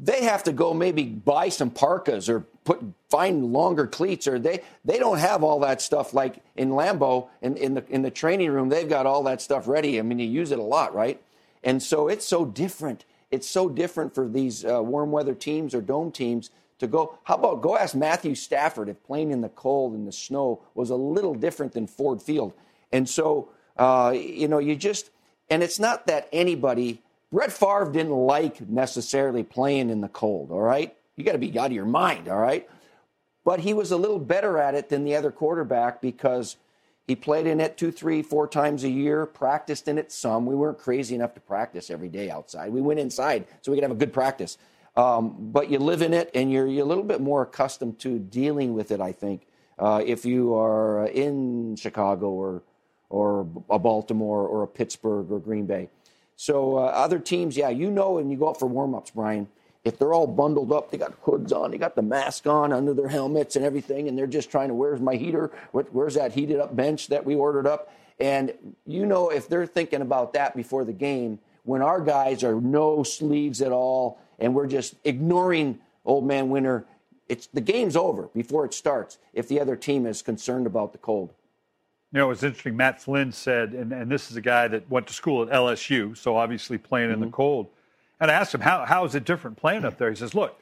They 0.00 0.24
have 0.24 0.42
to 0.44 0.52
go 0.52 0.74
maybe 0.74 1.04
buy 1.04 1.48
some 1.48 1.70
parkas 1.70 2.28
or 2.28 2.40
put 2.64 2.82
find 3.08 3.52
longer 3.52 3.86
cleats 3.86 4.26
or 4.26 4.38
they 4.38 4.62
they 4.84 4.98
don't 4.98 5.18
have 5.18 5.42
all 5.42 5.60
that 5.60 5.80
stuff 5.80 6.12
like 6.12 6.42
in 6.56 6.70
Lambeau 6.70 7.28
in, 7.40 7.56
in 7.56 7.74
the 7.74 7.84
in 7.88 8.02
the 8.02 8.10
training 8.10 8.50
room 8.50 8.68
they've 8.68 8.88
got 8.88 9.06
all 9.06 9.22
that 9.22 9.40
stuff 9.40 9.68
ready. 9.68 9.98
I 9.98 10.02
mean 10.02 10.18
you 10.18 10.28
use 10.28 10.50
it 10.50 10.58
a 10.58 10.62
lot, 10.62 10.94
right? 10.94 11.22
And 11.62 11.82
so 11.82 12.08
it's 12.08 12.26
so 12.26 12.44
different. 12.44 13.04
It's 13.30 13.48
so 13.48 13.68
different 13.68 14.14
for 14.14 14.28
these 14.28 14.64
uh, 14.64 14.82
warm 14.82 15.12
weather 15.12 15.34
teams 15.34 15.74
or 15.74 15.80
dome 15.80 16.12
teams 16.12 16.50
to 16.78 16.86
go. 16.86 17.18
How 17.24 17.36
about 17.36 17.62
go 17.62 17.76
ask 17.76 17.94
Matthew 17.94 18.34
Stafford 18.34 18.88
if 18.88 19.02
playing 19.04 19.30
in 19.30 19.40
the 19.40 19.48
cold 19.48 19.94
and 19.94 20.06
the 20.06 20.12
snow 20.12 20.62
was 20.74 20.90
a 20.90 20.96
little 20.96 21.34
different 21.34 21.72
than 21.72 21.86
Ford 21.86 22.20
Field. 22.20 22.52
And 22.92 23.08
so 23.08 23.48
uh, 23.78 24.14
you 24.16 24.48
know, 24.48 24.58
you 24.58 24.76
just, 24.76 25.10
and 25.50 25.62
it's 25.62 25.78
not 25.78 26.06
that 26.06 26.28
anybody, 26.32 27.02
Brett 27.32 27.52
Favre 27.52 27.90
didn't 27.92 28.12
like 28.12 28.60
necessarily 28.68 29.42
playing 29.42 29.90
in 29.90 30.00
the 30.00 30.08
cold, 30.08 30.50
all 30.50 30.62
right? 30.62 30.96
You 31.16 31.24
got 31.24 31.32
to 31.32 31.38
be 31.38 31.58
out 31.58 31.66
of 31.66 31.72
your 31.72 31.86
mind, 31.86 32.28
all 32.28 32.38
right? 32.38 32.68
But 33.44 33.60
he 33.60 33.74
was 33.74 33.90
a 33.90 33.96
little 33.96 34.18
better 34.18 34.58
at 34.58 34.74
it 34.74 34.88
than 34.88 35.04
the 35.04 35.16
other 35.16 35.30
quarterback 35.30 36.00
because 36.00 36.56
he 37.06 37.14
played 37.14 37.46
in 37.46 37.60
it 37.60 37.76
two, 37.76 37.92
three, 37.92 38.22
four 38.22 38.48
times 38.48 38.82
a 38.82 38.88
year, 38.88 39.26
practiced 39.26 39.86
in 39.86 39.98
it 39.98 40.10
some. 40.10 40.46
We 40.46 40.56
weren't 40.56 40.78
crazy 40.78 41.14
enough 41.14 41.34
to 41.34 41.40
practice 41.40 41.88
every 41.90 42.08
day 42.08 42.28
outside. 42.28 42.72
We 42.72 42.80
went 42.80 42.98
inside 42.98 43.46
so 43.62 43.70
we 43.70 43.76
could 43.76 43.84
have 43.84 43.92
a 43.92 43.96
good 43.96 44.12
practice. 44.12 44.58
Um, 44.96 45.36
but 45.52 45.70
you 45.70 45.78
live 45.78 46.02
in 46.02 46.14
it 46.14 46.30
and 46.34 46.50
you're, 46.50 46.66
you're, 46.66 46.84
a 46.84 46.88
little 46.88 47.04
bit 47.04 47.20
more 47.20 47.42
accustomed 47.42 47.98
to 48.00 48.18
dealing 48.18 48.74
with 48.74 48.90
it, 48.90 49.00
I 49.00 49.12
think, 49.12 49.46
uh, 49.78 50.02
if 50.04 50.24
you 50.24 50.54
are 50.54 51.06
in 51.06 51.76
Chicago 51.76 52.30
or 52.30 52.62
or 53.08 53.46
a 53.70 53.78
Baltimore 53.78 54.46
or 54.46 54.62
a 54.62 54.66
Pittsburgh 54.66 55.30
or 55.30 55.38
Green 55.38 55.66
Bay. 55.66 55.88
So 56.36 56.76
uh, 56.76 56.82
other 56.82 57.18
teams, 57.18 57.56
yeah, 57.56 57.70
you 57.70 57.90
know, 57.90 58.18
and 58.18 58.30
you 58.30 58.36
go 58.36 58.50
out 58.50 58.58
for 58.58 58.66
warm-ups, 58.66 59.12
Brian. 59.12 59.48
If 59.84 59.98
they're 59.98 60.12
all 60.12 60.26
bundled 60.26 60.72
up, 60.72 60.90
they 60.90 60.98
got 60.98 61.14
hoods 61.22 61.52
on, 61.52 61.70
they 61.70 61.78
got 61.78 61.94
the 61.94 62.02
mask 62.02 62.46
on 62.46 62.72
under 62.72 62.92
their 62.92 63.08
helmets 63.08 63.54
and 63.54 63.64
everything, 63.64 64.08
and 64.08 64.18
they're 64.18 64.26
just 64.26 64.50
trying 64.50 64.68
to, 64.68 64.74
where's 64.74 65.00
my 65.00 65.14
heater? 65.14 65.52
Where's 65.70 66.14
that 66.14 66.32
heated 66.32 66.58
up 66.58 66.74
bench 66.74 67.06
that 67.08 67.24
we 67.24 67.36
ordered 67.36 67.66
up? 67.66 67.92
And 68.18 68.52
you 68.84 69.06
know, 69.06 69.30
if 69.30 69.48
they're 69.48 69.66
thinking 69.66 70.02
about 70.02 70.32
that 70.32 70.56
before 70.56 70.84
the 70.84 70.92
game, 70.92 71.38
when 71.62 71.82
our 71.82 72.00
guys 72.00 72.42
are 72.42 72.60
no 72.60 73.02
sleeves 73.02 73.62
at 73.62 73.72
all, 73.72 74.18
and 74.38 74.54
we're 74.54 74.66
just 74.66 74.94
ignoring 75.04 75.78
old 76.04 76.26
man 76.26 76.50
winter, 76.50 76.84
it's 77.28 77.46
the 77.48 77.60
game's 77.60 77.96
over 77.96 78.24
before 78.34 78.64
it 78.64 78.74
starts. 78.74 79.18
If 79.32 79.48
the 79.48 79.60
other 79.60 79.76
team 79.76 80.06
is 80.06 80.20
concerned 80.20 80.66
about 80.66 80.92
the 80.92 80.98
cold. 80.98 81.32
You 82.16 82.22
know, 82.22 82.30
it's 82.30 82.42
interesting. 82.42 82.74
Matt 82.74 83.02
Flynn 83.02 83.30
said, 83.30 83.72
and, 83.72 83.92
and 83.92 84.10
this 84.10 84.30
is 84.30 84.38
a 84.38 84.40
guy 84.40 84.68
that 84.68 84.90
went 84.90 85.06
to 85.08 85.12
school 85.12 85.42
at 85.42 85.50
LSU, 85.50 86.16
so 86.16 86.34
obviously 86.34 86.78
playing 86.78 87.08
mm-hmm. 87.08 87.12
in 87.12 87.20
the 87.20 87.26
mm-hmm. 87.26 87.34
cold. 87.34 87.66
And 88.20 88.30
I 88.30 88.34
asked 88.34 88.54
him, 88.54 88.62
how, 88.62 88.86
how 88.86 89.04
is 89.04 89.14
it 89.14 89.26
different 89.26 89.58
playing 89.58 89.84
up 89.84 89.98
there? 89.98 90.08
He 90.08 90.16
says, 90.16 90.34
look, 90.34 90.58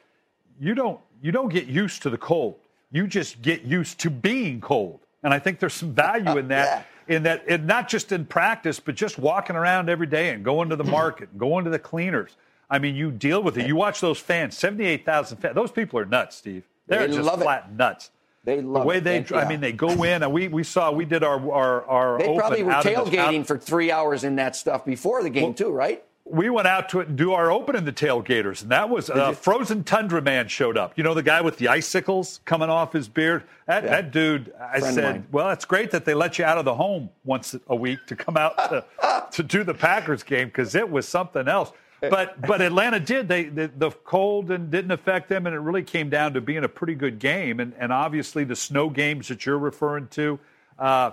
you 0.59 0.75
don't, 0.75 0.99
you 1.21 1.31
don't 1.31 1.47
get 1.47 1.67
used 1.67 2.01
to 2.01 2.09
the 2.09 2.17
cold. 2.17 2.55
You 2.91 3.07
just 3.07 3.41
get 3.41 3.61
used 3.61 4.01
to 4.01 4.09
being 4.09 4.59
cold. 4.59 4.99
And 5.23 5.33
I 5.33 5.39
think 5.39 5.59
there's 5.59 5.73
some 5.73 5.93
value 5.93 6.37
in 6.37 6.47
that, 6.49 6.87
yeah. 7.07 7.15
in 7.15 7.23
that, 7.23 7.45
and 7.47 7.65
not 7.65 7.87
just 7.87 8.11
in 8.11 8.25
practice, 8.25 8.81
but 8.81 8.95
just 8.95 9.17
walking 9.17 9.55
around 9.55 9.89
every 9.89 10.07
day 10.07 10.31
and 10.31 10.43
going 10.43 10.67
to 10.71 10.75
the 10.75 10.83
market 10.83 11.29
and 11.31 11.39
going 11.39 11.63
to 11.63 11.71
the 11.71 11.79
cleaners. 11.79 12.35
I 12.69 12.79
mean, 12.79 12.95
you 12.95 13.11
deal 13.11 13.41
with 13.41 13.57
it. 13.57 13.65
You 13.65 13.77
watch 13.77 14.01
those 14.01 14.19
fans, 14.19 14.57
78,000 14.57 15.37
fans. 15.37 15.55
Those 15.55 15.71
people 15.71 15.99
are 15.99 16.05
nuts, 16.05 16.35
Steve. 16.35 16.65
They're 16.87 17.07
They 17.07 17.13
just 17.15 17.25
love 17.25 17.39
it. 17.39 17.45
flat 17.45 17.71
nuts. 17.71 18.11
They 18.45 18.61
love 18.61 18.83
the 18.83 18.87
way 18.87 18.97
it. 18.97 19.03
they, 19.03 19.17
And, 19.17 19.31
I 19.33 19.47
mean, 19.49 19.59
they 19.59 19.71
go 19.73 20.03
in, 20.03 20.23
and 20.23 20.31
we, 20.31 20.47
we 20.47 20.63
saw, 20.63 20.91
we 20.91 21.03
did 21.05 21.23
our, 21.23 21.51
our, 21.51 21.85
our 21.85 22.17
They 22.19 22.35
probably 22.37 22.63
were 22.63 22.71
out 22.71 22.85
in 22.85 22.93
the- 22.93 22.99
out- 22.99 23.07
tailgating 23.07 23.45
for 23.45 23.57
three 23.57 23.91
hours 23.91 24.23
in 24.23 24.35
that 24.37 24.55
stuff 24.55 24.85
before 24.85 25.23
the 25.23 25.29
game, 25.29 25.53
too, 25.53 25.69
right? 25.71 26.03
we 26.27 26.49
went 26.49 26.67
out 26.67 26.89
to 26.89 26.99
it 27.01 27.07
and 27.07 27.15
do 27.15 27.33
our 27.33 27.51
open 27.51 27.75
in 27.75 27.85
the 27.85 27.91
tailgaters, 27.93 28.63
and 28.63 28.71
that 28.71 28.89
was 28.89 29.11
uh, 29.11 29.31
Frozen 29.31 29.83
Tundra 29.83 30.23
Man 30.23 30.47
showed 30.47 30.75
up. 30.75 30.93
You 30.95 31.03
know 31.03 31.13
the 31.13 31.21
guy 31.21 31.39
with 31.41 31.57
the 31.59 31.67
icicles 31.67 32.39
coming 32.45 32.67
off 32.67 32.93
his 32.93 33.07
beard. 33.07 33.43
That, 33.67 33.83
Yeah. 33.83 33.89
that 33.91 34.09
dude, 34.11 34.51
I 34.59 34.79
Friend 34.79 34.95
said, 34.95 35.23
well, 35.31 35.51
it's 35.51 35.65
great 35.65 35.91
that 35.91 36.03
they 36.03 36.15
let 36.15 36.39
you 36.39 36.45
out 36.45 36.57
of 36.57 36.65
the 36.65 36.73
home 36.73 37.11
once 37.25 37.55
a 37.67 37.75
week 37.75 37.99
to 38.07 38.15
come 38.15 38.37
out 38.37 38.57
to, 38.57 38.83
to 39.33 39.43
do 39.43 39.63
the 39.63 39.75
Packers 39.75 40.23
game 40.23 40.47
because 40.47 40.73
it 40.73 40.89
was 40.89 41.07
something 41.07 41.47
else. 41.47 41.71
But 42.09 42.41
but 42.41 42.61
Atlanta 42.61 42.99
did 42.99 43.27
they 43.27 43.45
the, 43.45 43.71
the 43.75 43.91
cold 43.91 44.51
and 44.51 44.69
didn't 44.71 44.91
affect 44.91 45.29
them, 45.29 45.45
and 45.45 45.55
it 45.55 45.59
really 45.59 45.83
came 45.83 46.09
down 46.09 46.33
to 46.33 46.41
being 46.41 46.63
a 46.63 46.69
pretty 46.69 46.95
good 46.95 47.19
game. 47.19 47.59
And 47.59 47.73
and 47.77 47.91
obviously 47.93 48.43
the 48.43 48.55
snow 48.55 48.89
games 48.89 49.27
that 49.27 49.45
you're 49.45 49.59
referring 49.59 50.07
to. 50.09 50.39
Uh, 50.77 51.11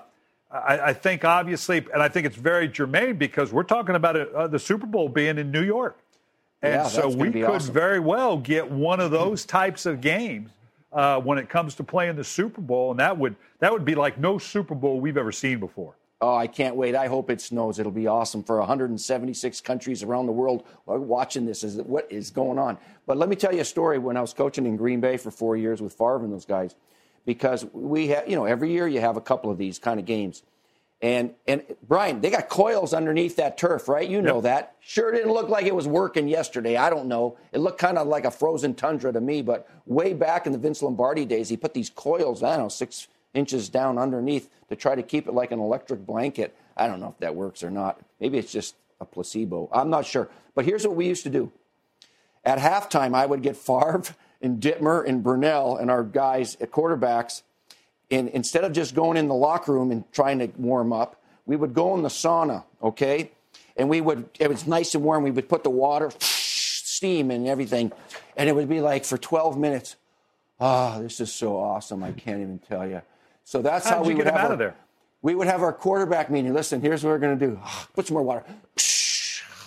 I, 0.50 0.78
I 0.78 0.92
think 0.92 1.24
obviously, 1.24 1.78
and 1.78 2.02
I 2.02 2.08
think 2.08 2.26
it's 2.26 2.36
very 2.36 2.68
germane 2.68 3.16
because 3.16 3.52
we're 3.52 3.62
talking 3.62 3.94
about 3.94 4.16
it, 4.16 4.34
uh, 4.34 4.48
the 4.48 4.58
Super 4.58 4.86
Bowl 4.86 5.08
being 5.08 5.38
in 5.38 5.50
New 5.50 5.62
York, 5.62 5.98
and 6.60 6.74
Yeah, 6.74 6.88
so 6.88 7.08
we 7.08 7.30
could 7.32 7.44
awesome. 7.44 7.72
very 7.72 8.00
well 8.00 8.36
get 8.36 8.70
one 8.70 9.00
of 9.00 9.10
those 9.10 9.46
types 9.46 9.86
of 9.86 10.02
games 10.02 10.50
uh, 10.92 11.18
when 11.20 11.38
it 11.38 11.48
comes 11.48 11.74
to 11.76 11.84
playing 11.84 12.16
the 12.16 12.24
Super 12.24 12.60
Bowl, 12.60 12.90
and 12.90 13.00
that 13.00 13.16
would 13.16 13.34
that 13.60 13.72
would 13.72 13.84
be 13.84 13.94
like 13.94 14.18
no 14.18 14.36
Super 14.36 14.74
Bowl 14.74 15.00
we've 15.00 15.16
ever 15.16 15.32
seen 15.32 15.58
before. 15.58 15.94
Oh, 16.22 16.36
I 16.36 16.46
can't 16.46 16.76
wait. 16.76 16.94
I 16.94 17.08
hope 17.08 17.30
it 17.30 17.40
snows. 17.40 17.80
It'll 17.80 17.90
be 17.90 18.06
awesome 18.06 18.44
for 18.44 18.58
176 18.60 19.60
countries 19.62 20.04
around 20.04 20.26
the 20.26 20.32
world 20.32 20.62
watching 20.86 21.46
this. 21.46 21.64
Is 21.64 21.76
what 21.78 22.06
is 22.12 22.30
going 22.30 22.60
on? 22.60 22.78
But 23.06 23.16
let 23.18 23.28
me 23.28 23.34
tell 23.36 23.52
you 23.52 23.60
a 23.62 23.64
story. 23.64 23.98
When 23.98 24.16
I 24.16 24.20
was 24.20 24.32
coaching 24.32 24.64
in 24.64 24.76
Green 24.76 25.00
Bay 25.00 25.16
for 25.16 25.32
four 25.32 25.56
years 25.56 25.82
with 25.82 25.94
Favre 25.94 26.18
and 26.24 26.32
those 26.32 26.44
guys, 26.46 26.76
because 27.26 27.66
we 27.72 28.08
have, 28.08 28.28
you 28.28 28.36
know, 28.36 28.44
every 28.44 28.70
year 28.70 28.86
you 28.86 29.00
have 29.00 29.16
a 29.16 29.20
couple 29.20 29.50
of 29.50 29.58
these 29.58 29.80
kind 29.80 29.98
of 29.98 30.06
games. 30.06 30.44
And 31.02 31.34
and 31.48 31.64
Brian, 31.88 32.20
they 32.20 32.30
got 32.30 32.48
coils 32.48 32.94
underneath 32.94 33.34
that 33.36 33.58
turf, 33.58 33.88
right? 33.88 34.08
You 34.08 34.22
know 34.22 34.36
Yep. 34.36 34.42
that. 34.44 34.76
Sure 34.78 35.10
didn't 35.10 35.32
look 35.32 35.48
like 35.48 35.66
it 35.66 35.74
was 35.74 35.88
working 35.88 36.28
yesterday. 36.28 36.76
I 36.76 36.88
don't 36.90 37.08
know. 37.08 37.36
It 37.50 37.58
looked 37.58 37.80
kind 37.80 37.98
of 37.98 38.06
like 38.06 38.24
a 38.24 38.30
frozen 38.30 38.74
tundra 38.74 39.12
to 39.12 39.20
me, 39.20 39.42
but 39.42 39.68
way 39.86 40.14
back 40.14 40.46
in 40.46 40.52
the 40.52 40.58
Vince 40.58 40.80
Lombardi 40.82 41.24
days, 41.24 41.48
he 41.48 41.56
put 41.56 41.74
these 41.74 41.90
coils, 41.90 42.44
I 42.44 42.50
don't 42.50 42.66
know, 42.66 42.68
six 42.68 43.08
inches 43.34 43.68
down 43.68 43.98
underneath 43.98 44.50
to 44.68 44.76
try 44.76 44.94
to 44.94 45.02
keep 45.02 45.26
it 45.26 45.32
like 45.32 45.52
an 45.52 45.58
electric 45.58 46.04
blanket. 46.06 46.54
I 46.76 46.86
don't 46.86 47.00
know 47.00 47.08
if 47.08 47.18
that 47.18 47.34
works 47.34 47.62
or 47.62 47.70
not. 47.70 48.00
Maybe 48.20 48.38
it's 48.38 48.52
just 48.52 48.74
a 49.00 49.04
placebo. 49.04 49.68
I'm 49.72 49.90
not 49.90 50.06
sure. 50.06 50.28
But 50.54 50.64
here's 50.64 50.86
what 50.86 50.96
we 50.96 51.06
used 51.06 51.24
to 51.24 51.30
do. 51.30 51.52
At 52.44 52.58
halftime, 52.58 53.14
I 53.14 53.26
would 53.26 53.42
get 53.42 53.56
Favre 53.56 54.02
and 54.40 54.60
Detmer 54.60 55.06
and 55.06 55.24
Brunell 55.24 55.80
and 55.80 55.90
our 55.90 56.02
guys 56.02 56.56
at 56.60 56.70
quarterbacks 56.70 57.42
and 58.12 58.28
instead 58.28 58.62
of 58.64 58.72
just 58.72 58.94
going 58.94 59.16
in 59.16 59.26
the 59.26 59.34
locker 59.34 59.72
room 59.72 59.90
and 59.90 60.04
trying 60.12 60.38
to 60.40 60.48
warm 60.58 60.92
up, 60.92 61.20
we 61.46 61.56
would 61.56 61.72
go 61.72 61.94
in 61.94 62.02
the 62.02 62.10
sauna, 62.10 62.62
okay? 62.82 63.32
And 63.74 63.88
we 63.88 64.02
would, 64.02 64.28
it 64.38 64.50
was 64.50 64.66
nice 64.66 64.94
and 64.94 65.02
warm. 65.02 65.22
We 65.22 65.30
would 65.30 65.48
put 65.48 65.64
the 65.64 65.70
water, 65.70 66.12
steam, 66.20 67.30
and 67.30 67.48
everything. 67.48 67.90
And 68.36 68.50
it 68.50 68.54
would 68.54 68.68
be 68.68 68.82
like 68.82 69.06
for 69.06 69.16
12 69.16 69.58
minutes, 69.58 69.96
oh, 70.60 71.02
this 71.02 71.20
is 71.20 71.32
so 71.32 71.56
awesome. 71.56 72.04
I 72.04 72.12
can't 72.12 72.42
even 72.42 72.58
tell 72.58 72.86
you. 72.86 73.00
So 73.44 73.62
that's 73.62 73.88
How 73.88 73.96
how, 73.96 74.04
we 74.04 74.14
would 74.14 74.26
have 74.26 74.36
out 74.36 74.52
of 74.52 74.58
there? 74.58 74.76
We 75.20 75.34
would 75.34 75.46
have 75.46 75.62
our 75.62 75.72
quarterback 75.72 76.30
meeting. 76.30 76.52
Listen, 76.52 76.80
here's 76.80 77.04
what 77.04 77.10
we're 77.10 77.18
going 77.18 77.38
to 77.38 77.46
do. 77.46 77.60
Put 77.94 78.06
some 78.06 78.14
more 78.14 78.22
water. 78.22 78.44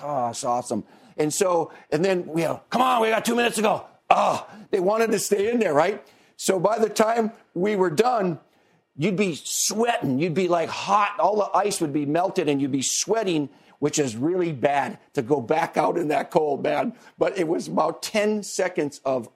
Oh, 0.04 0.28
it's 0.30 0.44
awesome. 0.44 0.84
And 1.18 1.34
so, 1.34 1.72
and 1.92 2.04
then 2.04 2.26
we 2.26 2.42
go, 2.42 2.62
come 2.70 2.82
on, 2.82 3.02
we 3.02 3.10
got 3.10 3.24
two 3.24 3.36
minutes 3.36 3.56
to 3.56 3.62
go. 3.62 3.86
Oh, 4.10 4.48
they 4.70 4.80
wanted 4.80 5.12
to 5.12 5.20
stay 5.20 5.50
in 5.50 5.60
there, 5.60 5.74
right? 5.74 6.06
So 6.38 6.60
by 6.60 6.78
the 6.80 6.90
time 6.90 7.32
we 7.54 7.76
were 7.76 7.90
done, 7.90 8.40
you'd 8.98 9.16
be 9.16 9.36
sweating. 9.36 10.20
You'd 10.20 10.34
be 10.34 10.48
like 10.48 10.70
hot. 10.70 11.20
All 11.20 11.38
the 11.38 11.58
ice 11.58 11.80
would 11.82 11.94
be 11.94 12.06
melted 12.06 12.50
and 12.50 12.62
you'd 12.62 12.72
be 12.72 12.82
sweating, 12.82 13.50
which 13.80 13.98
is 13.98 14.16
really 14.16 14.52
bad 14.52 15.00
to 15.14 15.22
go 15.22 15.40
back 15.42 15.78
out 15.78 15.98
in 15.98 16.10
that 16.10 16.32
cold, 16.32 16.64
man. 16.64 16.94
But 17.18 17.38
it 17.38 17.48
was 17.48 17.68
about 17.68 18.04
10 18.04 18.44
seconds 18.44 19.00
of 19.06 19.30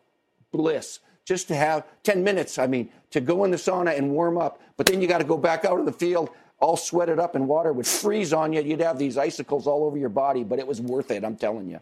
bliss 0.52 1.00
just 1.30 1.48
to 1.48 1.56
have 1.56 1.86
10 2.04 2.24
minutes, 2.24 2.58
I 2.58 2.66
mean, 2.66 2.90
to 3.12 3.22
go 3.22 3.44
in 3.44 3.52
the 3.52 3.58
sauna 3.58 3.96
and 3.96 4.10
warm 4.10 4.36
up. 4.40 4.60
But 4.78 4.88
then 4.88 5.00
you 5.00 5.08
got 5.08 5.20
to 5.20 5.24
go 5.24 5.38
back 5.38 5.64
out 5.64 5.80
of 5.80 5.86
the 5.86 5.92
field 5.92 6.32
all 6.60 6.76
sweated 6.76 7.20
up 7.20 7.36
and 7.36 7.48
water 7.48 7.72
would 7.72 7.86
freeze 7.88 8.34
on 8.34 8.52
you. 8.52 8.62
You'd 8.64 8.82
have 8.82 8.98
these 8.98 9.16
icicles 9.16 9.68
all 9.68 9.84
over 9.86 9.96
your 9.96 10.10
body, 10.10 10.44
but 10.44 10.58
it 10.58 10.66
was 10.68 10.82
worth 10.82 11.12
it, 11.12 11.24
I'm 11.24 11.36
telling 11.38 11.70
you. 11.70 11.80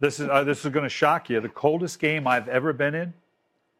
This 0.00 0.18
is 0.18 0.28
uh, 0.28 0.42
this 0.44 0.64
is 0.64 0.72
going 0.72 0.82
to 0.82 0.88
shock 0.90 1.30
you. 1.30 1.40
The 1.40 1.48
coldest 1.48 2.00
game 2.00 2.26
I've 2.26 2.48
ever 2.48 2.72
been 2.72 2.94
in, 2.96 3.14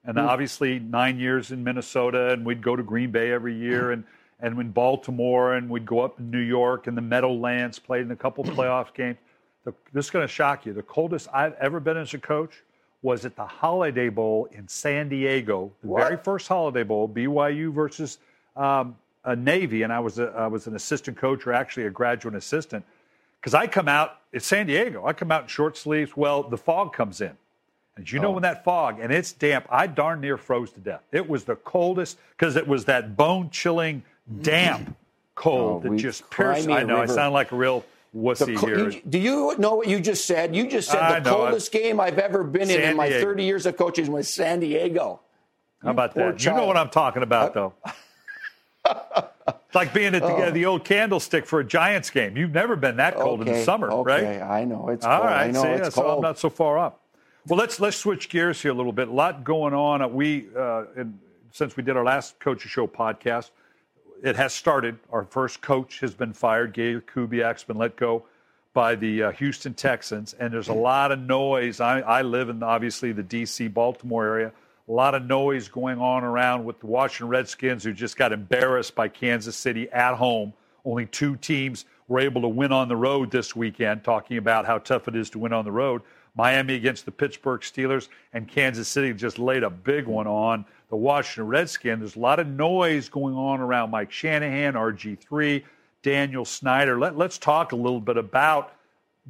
and 0.04 0.16
Hmm. 0.16 0.26
obviously 0.28 0.78
nine 0.78 1.18
years 1.18 1.50
in 1.50 1.64
Minnesota, 1.64 2.30
and 2.32 2.46
we'd 2.46 2.62
go 2.62 2.76
to 2.76 2.82
Green 2.82 3.10
Bay 3.10 3.32
every 3.32 3.54
year, 3.54 3.90
and 3.90 4.04
and 4.38 4.58
in 4.60 4.70
Baltimore, 4.70 5.54
and 5.54 5.68
we'd 5.68 5.84
go 5.86 6.00
up 6.00 6.20
in 6.20 6.30
New 6.30 6.38
York, 6.38 6.86
and 6.86 6.96
the 6.96 7.02
Meadowlands 7.02 7.78
played 7.80 8.02
in 8.02 8.10
a 8.12 8.16
couple 8.16 8.44
playoff 8.44 8.94
games. 8.94 9.18
The, 9.64 9.74
this 9.92 10.06
is 10.06 10.10
going 10.10 10.26
to 10.26 10.32
shock 10.32 10.64
you. 10.66 10.72
The 10.72 10.82
coldest 10.82 11.28
I've 11.34 11.54
ever 11.54 11.80
been 11.80 11.96
as 11.98 12.14
a 12.14 12.18
coach 12.18 12.62
was 13.02 13.24
at 13.24 13.34
the 13.36 13.46
Holiday 13.46 14.08
Bowl 14.08 14.46
in 14.52 14.68
San 14.68 15.08
Diego, 15.08 15.72
the 15.82 15.88
What? 15.88 16.02
very 16.02 16.16
first 16.18 16.48
Holiday 16.48 16.82
Bowl, 16.82 17.08
BYU 17.08 17.72
versus 17.72 18.18
um, 18.56 18.96
a 19.24 19.34
Navy, 19.34 19.82
and 19.82 19.92
I 19.92 20.00
was 20.00 20.18
a, 20.18 20.26
I 20.28 20.46
was 20.48 20.66
an 20.66 20.74
assistant 20.74 21.16
coach, 21.16 21.46
or 21.46 21.52
actually 21.52 21.86
a 21.86 21.90
graduate 21.90 22.34
assistant, 22.34 22.84
because 23.40 23.54
I 23.54 23.66
come 23.66 23.88
out 23.88 24.16
it's 24.32 24.46
San 24.46 24.66
Diego. 24.66 25.04
I 25.06 25.12
come 25.12 25.32
out 25.32 25.42
in 25.42 25.48
short 25.48 25.76
sleeves. 25.76 26.16
Well, 26.16 26.44
the 26.44 26.56
fog 26.56 26.92
comes 26.92 27.20
in. 27.20 27.32
And 27.96 28.10
you 28.12 28.20
know 28.20 28.28
Oh. 28.28 28.32
when 28.32 28.42
that 28.44 28.62
fog 28.62 29.00
and 29.00 29.12
it's 29.12 29.32
damp, 29.32 29.66
I 29.68 29.88
darn 29.88 30.20
near 30.20 30.36
froze 30.36 30.70
to 30.72 30.80
death. 30.80 31.02
It 31.10 31.28
was 31.28 31.42
the 31.44 31.56
coldest 31.56 32.16
because 32.38 32.54
it 32.54 32.68
was 32.68 32.84
that 32.84 33.16
bone 33.16 33.50
chilling, 33.50 34.04
damp 34.42 34.96
cold 35.34 35.84
Oh, 35.84 35.90
that 35.90 35.96
just 35.96 36.30
pierced. 36.30 36.68
I 36.68 36.84
know 36.84 36.98
I 37.02 37.06
sound 37.06 37.34
like 37.34 37.50
a 37.50 37.56
real 37.56 37.84
wussy 38.14 38.56
co- 38.56 38.66
here. 38.66 38.88
you- 38.90 39.00
do 39.08 39.18
you 39.18 39.54
know 39.58 39.74
what 39.76 39.86
you 39.88 40.00
just 40.00 40.26
said? 40.26 40.54
You 40.56 40.68
just 40.68 40.88
said 40.90 41.00
I 41.00 41.20
the 41.20 41.30
know, 41.30 41.36
I- 41.42 41.46
coldest 41.46 41.72
game 41.72 42.00
I've 42.00 42.18
ever 42.18 42.42
been 42.44 42.62
in 42.62 42.68
San 42.80 42.90
in 42.90 42.96
my 42.96 43.08
Diego. 43.08 43.24
30 43.26 43.44
years 43.44 43.66
of 43.66 43.76
coaching 43.76 44.10
was 44.12 44.28
San 44.28 44.60
Diego. 44.60 45.20
How 45.82 45.90
about 45.90 46.14
poor 46.14 46.32
that? 46.32 46.44
You 46.44 46.52
know 46.52 46.66
what 46.66 46.76
I'm 46.76 46.90
talking 46.90 47.22
about, 47.22 47.54
though. 47.54 47.72
it's 48.86 49.74
like 49.74 49.92
being 49.94 50.14
at 50.14 50.22
the, 50.22 50.28
Oh. 50.46 50.50
the 50.50 50.66
old 50.66 50.84
candlestick 50.84 51.46
for 51.46 51.60
a 51.60 51.64
Giants 51.64 52.10
game. 52.10 52.36
You've 52.36 52.52
never 52.52 52.76
been 52.76 52.96
that 52.96 53.16
cold 53.16 53.40
in 53.42 53.46
the 53.46 53.62
summer, 53.64 53.90
okay, 53.90 54.38
right? 54.38 54.42
I 54.42 54.64
know 54.64 54.88
it's 54.88 55.04
All 55.04 55.18
cold. 55.18 55.30
right, 55.30 55.46
I 55.48 55.50
know 55.50 55.62
see, 55.62 55.68
it's 55.68 55.94
so 55.94 56.02
I'm 56.02 56.08
cold. 56.08 56.22
not 56.22 56.38
so 56.38 56.50
far 56.50 56.78
up. 56.78 57.00
Well, 57.46 57.58
let's 57.58 57.80
let's 57.80 57.96
switch 57.96 58.28
gears 58.28 58.60
here 58.60 58.70
a 58.70 58.74
little 58.74 58.92
bit. 58.92 59.08
A 59.08 59.12
lot 59.12 59.44
going 59.44 59.72
on. 59.72 60.02
Uh, 60.02 60.08
We 60.08 60.48
uh, 60.56 60.84
in, 60.96 61.18
since 61.52 61.76
we 61.76 61.82
did 61.82 61.96
our 61.96 62.04
last 62.04 62.38
Coaches 62.38 62.70
Show 62.70 62.86
podcast, 62.86 63.50
it 64.22 64.36
has 64.36 64.52
started. 64.52 64.98
Our 65.10 65.24
first 65.24 65.60
coach 65.60 66.00
has 66.00 66.14
been 66.14 66.32
fired. 66.32 66.72
Gabe 66.72 67.00
Kubiak's 67.00 67.64
been 67.64 67.78
let 67.78 67.96
go 67.96 68.24
by 68.72 68.94
the 68.94 69.24
uh, 69.24 69.30
Houston 69.32 69.74
Texans, 69.74 70.34
and 70.34 70.52
there's 70.52 70.68
a 70.68 70.72
lot 70.72 71.10
of 71.10 71.18
noise. 71.18 71.80
I, 71.80 72.00
I 72.00 72.22
live 72.22 72.48
in 72.48 72.62
obviously 72.62 73.12
the 73.12 73.22
D.C. 73.22 73.68
Baltimore 73.68 74.24
area. 74.24 74.52
A 74.88 74.92
lot 74.92 75.14
of 75.14 75.24
noise 75.24 75.68
going 75.68 75.98
on 75.98 76.24
around 76.24 76.64
with 76.64 76.80
the 76.80 76.86
Washington 76.86 77.28
Redskins, 77.28 77.84
who 77.84 77.92
just 77.92 78.16
got 78.16 78.32
embarrassed 78.32 78.94
by 78.94 79.08
Kansas 79.08 79.56
City 79.56 79.90
at 79.90 80.14
home. 80.14 80.52
Only 80.84 81.06
two 81.06 81.36
teams 81.36 81.84
were 82.08 82.20
able 82.20 82.42
to 82.42 82.48
win 82.48 82.72
on 82.72 82.88
the 82.88 82.96
road 82.96 83.30
this 83.30 83.54
weekend, 83.54 84.02
talking 84.02 84.36
about 84.36 84.66
how 84.66 84.78
tough 84.78 85.08
it 85.08 85.16
is 85.16 85.30
to 85.30 85.38
win 85.38 85.52
on 85.52 85.64
the 85.64 85.72
road. 85.72 86.02
Miami 86.34 86.74
against 86.74 87.04
the 87.04 87.10
Pittsburgh 87.10 87.60
Steelers, 87.60 88.08
and 88.32 88.48
Kansas 88.48 88.88
City 88.88 89.12
just 89.12 89.38
laid 89.38 89.62
a 89.62 89.70
big 89.70 90.06
one 90.06 90.26
on 90.26 90.64
the 90.88 90.96
Washington 90.96 91.48
Redskins. 91.48 92.00
There's 92.00 92.16
a 92.16 92.20
lot 92.20 92.38
of 92.38 92.46
noise 92.46 93.08
going 93.08 93.34
on 93.34 93.60
around 93.60 93.90
Mike 93.90 94.12
Shanahan, 94.12 94.74
RG3, 94.74 95.62
Daniel 96.02 96.44
Snyder. 96.44 96.98
Let, 96.98 97.16
let's 97.16 97.38
talk 97.38 97.72
a 97.72 97.76
little 97.76 98.00
bit 98.00 98.16
about 98.16 98.72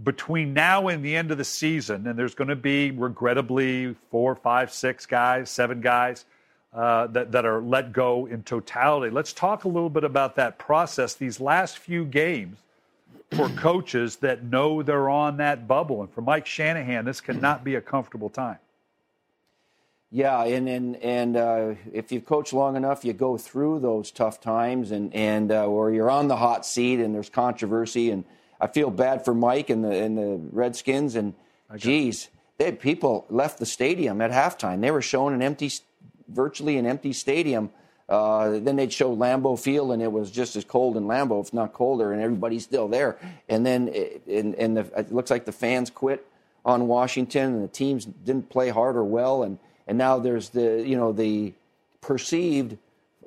between 0.02 0.54
now 0.54 0.88
and 0.88 1.04
the 1.04 1.16
end 1.16 1.30
of 1.30 1.38
the 1.38 1.45
season, 1.45 2.07
and 2.07 2.19
there's 2.19 2.35
going 2.35 2.49
to 2.49 2.57
be 2.57 2.90
regrettably 2.90 3.95
four, 4.11 4.35
five, 4.35 4.73
six 4.73 5.04
guys, 5.04 5.50
seven 5.50 5.80
guys 5.80 6.25
uh, 6.73 7.09
that, 7.09 7.33
that 7.33 7.45
are 7.45 7.61
let 7.61 7.92
go 7.92 8.26
in 8.26 8.42
totality. 8.42 9.12
Let's 9.12 9.33
talk 9.33 9.64
a 9.64 9.69
little 9.69 9.90
bit 9.90 10.04
about 10.04 10.37
that 10.37 10.59
process 10.59 11.14
these 11.14 11.40
last 11.40 11.78
few 11.78 12.04
games 12.04 12.59
for 13.33 13.49
coaches 13.51 14.17
that 14.17 14.45
know 14.45 14.83
they're 14.83 15.09
on 15.09 15.37
that 15.39 15.69
bubble. 15.69 16.03
And 16.03 16.13
for 16.13 16.21
Mike 16.21 16.47
Shanahan, 16.47 17.05
this 17.05 17.21
cannot 17.21 17.65
be 17.65 17.75
a 17.75 17.81
comfortable 17.81 18.29
time. 18.29 18.59
Yeah, 20.13 20.43
and 20.43 20.69
and 20.69 20.97
and 20.97 21.37
uh, 21.37 21.75
if 21.93 22.11
you 22.11 22.21
coach 22.21 22.53
long 22.53 22.75
enough, 22.75 23.05
you 23.05 23.13
go 23.13 23.39
through 23.39 23.79
those 23.79 24.11
tough 24.11 24.41
times, 24.41 24.91
and 24.91 25.15
and 25.15 25.53
uh, 25.53 25.67
or 25.67 25.93
you're 25.93 26.11
on 26.11 26.27
the 26.27 26.37
hot 26.37 26.67
seat, 26.67 26.99
and 26.99 27.15
there's 27.15 27.31
controversy, 27.31 28.11
and 28.11 28.25
I 28.61 28.67
feel 28.67 28.91
bad 28.91 29.25
for 29.25 29.35
Mike 29.35 29.71
and 29.71 29.85
the 29.85 29.93
and 29.93 30.19
the 30.19 30.41
Redskins, 30.51 31.15
and 31.15 31.35
geez, 31.77 32.29
they 32.59 32.73
people 32.73 33.25
left 33.31 33.61
the 33.61 33.67
stadium 33.67 34.21
at 34.21 34.33
halftime. 34.33 34.81
They 34.81 34.91
were 34.91 35.01
showing 35.01 35.33
an 35.33 35.43
empty, 35.43 35.71
virtually 36.27 36.77
an 36.77 36.87
empty 36.87 37.13
stadium. 37.13 37.71
Uh, 38.11 38.59
then 38.59 38.75
they'd 38.75 38.93
show 38.93 39.14
Lambeau 39.14 39.57
Field, 39.57 39.93
and 39.93 40.02
it 40.02 40.11
was 40.11 40.33
just 40.33 40.57
as 40.57 40.64
cold 40.64 40.97
in 40.97 41.05
Lambeau, 41.05 41.40
if 41.40 41.55
not 41.55 41.73
colder, 41.73 42.12
and 42.12 42.21
everybody's 42.21 42.64
still 42.64 42.88
there. 42.88 43.17
And 43.49 43.64
then 43.64 43.87
it, 43.87 44.23
and, 44.26 44.57
and 44.57 44.76
the, 44.76 44.81
it 44.99 45.12
looks 45.12 45.31
like 45.31 45.45
the 45.45 45.52
fans 45.52 45.90
quit 45.90 46.26
on 46.64 46.88
Washington, 46.88 47.55
and 47.55 47.62
the 47.62 47.69
teams 47.69 48.05
didn't 48.05 48.50
play 48.50 48.69
hard 48.71 48.97
or 48.97 49.05
well, 49.05 49.45
and 49.45 49.61
and 49.87 49.97
now 49.97 50.19
there's 50.19 50.49
the 50.50 50.83
you 50.85 50.97
know 50.97 51.12
the 51.12 51.52
perceived 52.00 52.76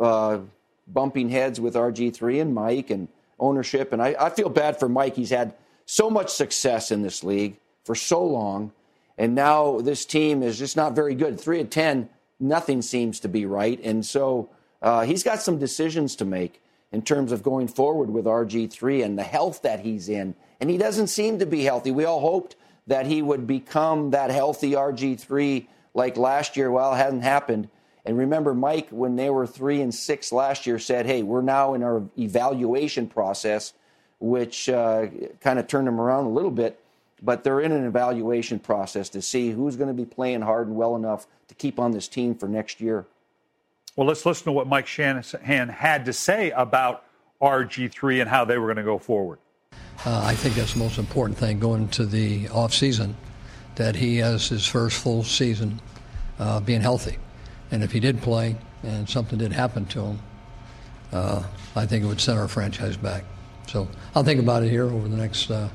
uh, 0.01 0.39
bumping 0.85 1.29
heads 1.29 1.61
with 1.61 1.75
RG3 1.75 2.41
and 2.41 2.53
Mike 2.53 2.89
and 2.89 3.07
ownership, 3.39 3.93
and 3.93 4.01
I, 4.01 4.15
I 4.19 4.29
feel 4.31 4.49
bad 4.49 4.79
for 4.79 4.89
Mike. 4.89 5.15
He's 5.15 5.29
had 5.29 5.53
so 5.85 6.09
much 6.09 6.29
success 6.29 6.91
in 6.91 7.03
this 7.03 7.23
league 7.23 7.55
for 7.85 7.95
so 7.95 8.21
long, 8.21 8.73
and 9.17 9.33
now 9.33 9.79
this 9.79 10.03
team 10.03 10.43
is 10.43 10.59
just 10.59 10.75
not 10.75 10.93
very 10.93 11.15
good. 11.15 11.39
Three 11.39 11.61
of 11.61 11.69
ten, 11.69 12.09
nothing 12.37 12.81
seems 12.81 13.21
to 13.21 13.29
be 13.29 13.45
right, 13.45 13.79
and 13.81 14.05
so 14.05 14.49
uh, 14.83 15.01
he's 15.01 15.23
got 15.23 15.41
some 15.41 15.57
decisions 15.57 16.15
to 16.17 16.25
make 16.25 16.61
in 16.91 17.01
terms 17.01 17.31
of 17.31 17.41
going 17.41 17.67
forward 17.67 18.09
with 18.11 18.25
RG3 18.25 19.03
and 19.03 19.17
the 19.17 19.23
health 19.23 19.63
that 19.63 19.79
he's 19.79 20.09
in. 20.09 20.35
And 20.59 20.69
he 20.69 20.77
doesn't 20.77 21.07
seem 21.07 21.39
to 21.39 21.45
be 21.45 21.63
healthy. 21.63 21.89
We 21.89 22.05
all 22.05 22.19
hoped 22.19 22.55
that 22.85 23.07
he 23.07 23.21
would 23.21 23.47
become 23.47 24.11
that 24.11 24.29
healthy 24.29 24.73
RG3 24.73 25.65
like 25.93 26.17
last 26.17 26.57
year. 26.57 26.69
Well, 26.69 26.93
it 26.93 26.97
hasn't 26.97 27.23
happened. 27.23 27.69
And 28.05 28.17
remember, 28.17 28.53
Mike, 28.53 28.89
when 28.89 29.15
they 29.15 29.29
were 29.29 29.47
three 29.47 29.81
and 29.81 29.95
six 29.95 30.33
last 30.33 30.67
year, 30.67 30.77
said, 30.77 31.05
"Hey, 31.05 31.23
we're 31.23 31.41
now 31.41 31.73
in 31.73 31.83
our 31.83 32.03
evaluation 32.19 33.07
process," 33.07 33.73
which 34.19 34.67
uh, 34.67 35.07
kind 35.39 35.57
of 35.57 35.67
turned 35.67 35.87
them 35.87 36.01
around 36.01 36.25
a 36.25 36.29
little 36.29 36.51
bit. 36.51 36.79
But 37.21 37.45
they're 37.45 37.61
in 37.61 37.71
an 37.71 37.85
evaluation 37.85 38.59
process 38.59 39.07
to 39.09 39.21
see 39.21 39.51
who's 39.51 39.77
going 39.77 39.87
to 39.87 39.93
be 39.93 40.05
playing 40.05 40.41
hard 40.41 40.67
and 40.67 40.75
well 40.75 40.97
enough 40.97 41.25
to 41.47 41.55
keep 41.55 41.79
on 41.79 41.91
this 41.91 42.09
team 42.09 42.35
for 42.35 42.49
next 42.49 42.81
year. 42.81 43.05
Well, 43.95 44.07
let's 44.07 44.25
listen 44.25 44.45
to 44.45 44.51
what 44.51 44.67
Mike 44.67 44.87
Shanahan 44.87 45.69
had 45.69 46.05
to 46.05 46.13
say 46.13 46.49
about 46.51 47.05
RG3 47.41 48.21
and 48.21 48.29
how 48.29 48.43
they 48.43 48.57
were 48.57 48.65
going 48.65 48.77
to 48.77 48.83
go 48.83 48.97
forward. 48.97 49.37
Uh, 50.05 50.21
I 50.23 50.33
think 50.33 50.55
that's 50.55 50.73
the 50.73 50.79
most 50.79 50.97
important 50.97 51.37
thing 51.37 51.59
going 51.59 51.87
to 51.89 52.05
the 52.05 52.49
off 52.49 52.73
season, 52.73 53.15
that 53.75 53.95
he 53.95 54.17
has 54.17 54.49
his 54.49 54.65
first 54.65 54.97
full 54.97 55.23
season 55.23 55.79
uh, 56.39 56.59
being 56.59 56.81
healthy. 56.81 57.17
And 57.69 57.83
if 57.83 57.91
he 57.91 57.99
did 57.99 58.21
play 58.21 58.55
and 58.81 59.07
something 59.07 59.37
did 59.37 59.51
happen 59.51 59.85
to 59.87 60.01
him, 60.01 60.19
uh, 61.11 61.43
I 61.75 61.85
think 61.85 62.03
it 62.03 62.07
would 62.07 62.21
set 62.21 62.37
our 62.37 62.47
franchise 62.47 62.97
back. 62.97 63.23
So 63.67 63.87
I'll 64.15 64.23
think 64.23 64.39
about 64.39 64.63
it 64.63 64.69
here 64.69 64.85
over 64.85 65.07
the 65.07 65.17
next 65.17 65.51
uh, 65.51 65.69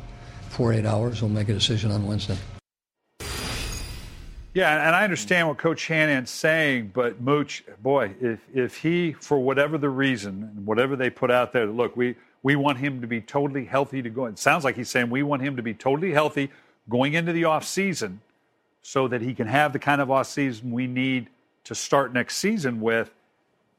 four, 0.48 0.72
eight 0.72 0.84
hours. 0.84 1.22
We'll 1.22 1.30
make 1.30 1.48
a 1.48 1.54
decision 1.54 1.92
on 1.92 2.06
Wednesday. 2.06 2.36
Yeah, 4.58 4.88
and 4.88 4.96
I 4.96 5.04
understand 5.04 5.46
what 5.46 5.56
Coach 5.56 5.78
Shanahan's 5.78 6.30
saying, 6.30 6.90
but 6.92 7.20
Mooch, 7.20 7.62
boy, 7.80 8.16
if 8.20 8.40
if 8.52 8.76
he, 8.78 9.12
for 9.12 9.38
whatever 9.38 9.78
the 9.78 9.88
reason, 9.88 10.64
whatever 10.64 10.96
they 10.96 11.10
put 11.10 11.30
out 11.30 11.52
there, 11.52 11.64
look, 11.64 11.96
we 11.96 12.16
we 12.42 12.56
want 12.56 12.78
him 12.78 13.00
to 13.00 13.06
be 13.06 13.20
totally 13.20 13.64
healthy 13.64 14.02
to 14.02 14.10
go. 14.10 14.26
It 14.26 14.36
sounds 14.36 14.64
like 14.64 14.74
he's 14.74 14.90
saying 14.90 15.10
we 15.10 15.22
want 15.22 15.42
him 15.42 15.54
to 15.58 15.62
be 15.62 15.74
totally 15.74 16.10
healthy 16.10 16.50
going 16.90 17.14
into 17.14 17.32
the 17.32 17.44
off 17.44 17.64
season, 17.64 18.20
so 18.82 19.06
that 19.06 19.22
he 19.22 19.32
can 19.32 19.46
have 19.46 19.72
the 19.72 19.78
kind 19.78 20.00
of 20.00 20.10
off 20.10 20.26
season 20.26 20.72
we 20.72 20.88
need 20.88 21.28
to 21.62 21.76
start 21.76 22.12
next 22.12 22.38
season 22.38 22.80
with. 22.80 23.12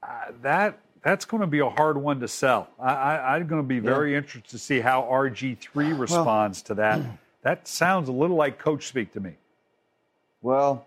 Uh, 0.02 0.32
that 0.44 0.80
that's 1.04 1.26
going 1.26 1.42
to 1.42 1.48
be 1.48 1.60
a 1.60 1.70
hard 1.70 1.98
one 1.98 2.22
to 2.22 2.28
sell. 2.30 2.70
I, 2.80 3.36
am 3.36 3.48
going 3.48 3.62
to 3.62 3.68
be 3.68 3.80
very 3.80 4.14
yeah. 4.14 4.20
interested 4.20 4.52
to 4.52 4.58
see 4.58 4.80
how 4.80 5.02
RG3 5.12 6.00
responds 6.00 6.64
well, 6.64 6.68
to 6.68 6.74
that. 6.76 7.02
That 7.42 7.70
sounds 7.70 8.10
a 8.10 8.12
little 8.12 8.36
like 8.36 8.60
coach 8.60 8.86
speak 8.88 9.14
to 9.14 9.22
me. 9.22 9.36
Well, 10.42 10.86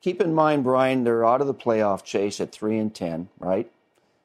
keep 0.00 0.20
in 0.20 0.34
mind, 0.34 0.64
Brian, 0.64 1.04
they're 1.04 1.26
out 1.26 1.40
of 1.40 1.46
the 1.46 1.54
playoff 1.54 2.04
chase 2.04 2.40
at 2.40 2.52
three 2.52 2.78
and 2.78 2.94
ten, 2.94 3.28
right? 3.38 3.70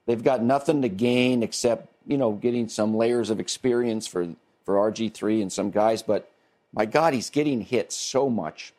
They've 0.05 0.23
got 0.23 0.43
nothing 0.43 0.81
to 0.81 0.89
gain 0.89 1.43
except 1.43 1.87
you 2.05 2.17
know 2.17 2.33
getting 2.33 2.69
some 2.69 2.95
layers 2.95 3.29
of 3.29 3.39
experience 3.39 4.07
for 4.07 4.27
for 4.65 4.75
RG 4.75 5.13
three 5.13 5.41
and 5.41 5.51
some 5.51 5.71
guys. 5.71 6.03
But 6.03 6.29
my 6.73 6.85
God, 6.85 7.13
he's 7.13 7.29
getting 7.29 7.61
hit 7.61 7.91
so 7.91 8.29
much, 8.29 8.73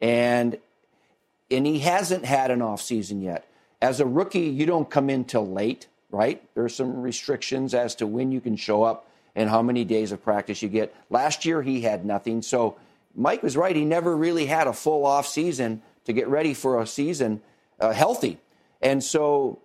and 0.00 0.58
and 1.50 1.66
he 1.66 1.78
hasn't 1.80 2.24
had 2.24 2.50
an 2.50 2.62
off 2.62 2.82
season 2.82 3.22
yet. 3.22 3.46
As 3.80 4.00
a 4.00 4.06
rookie, 4.06 4.40
you 4.40 4.66
don't 4.66 4.88
come 4.88 5.10
in 5.10 5.24
till 5.24 5.46
late, 5.46 5.86
right? 6.10 6.42
There's 6.54 6.74
some 6.74 7.02
restrictions 7.02 7.74
as 7.74 7.94
to 7.96 8.06
when 8.06 8.32
you 8.32 8.40
can 8.40 8.56
show 8.56 8.82
up 8.82 9.08
and 9.34 9.50
how 9.50 9.62
many 9.62 9.84
days 9.84 10.12
of 10.12 10.22
practice 10.22 10.62
you 10.62 10.68
get. 10.68 10.94
Last 11.10 11.44
year, 11.44 11.62
he 11.62 11.82
had 11.82 12.04
nothing, 12.04 12.42
so 12.42 12.76
Mike 13.16 13.42
was 13.42 13.56
right. 13.56 13.74
He 13.74 13.84
never 13.84 14.16
really 14.16 14.46
had 14.46 14.66
a 14.66 14.72
full 14.72 15.06
off 15.06 15.26
season 15.26 15.82
to 16.04 16.12
get 16.12 16.28
ready 16.28 16.54
for 16.54 16.80
a 16.80 16.86
season 16.86 17.40
uh, 17.80 17.92
healthy. 17.92 18.38
And 18.80 19.02
so, 19.02 19.58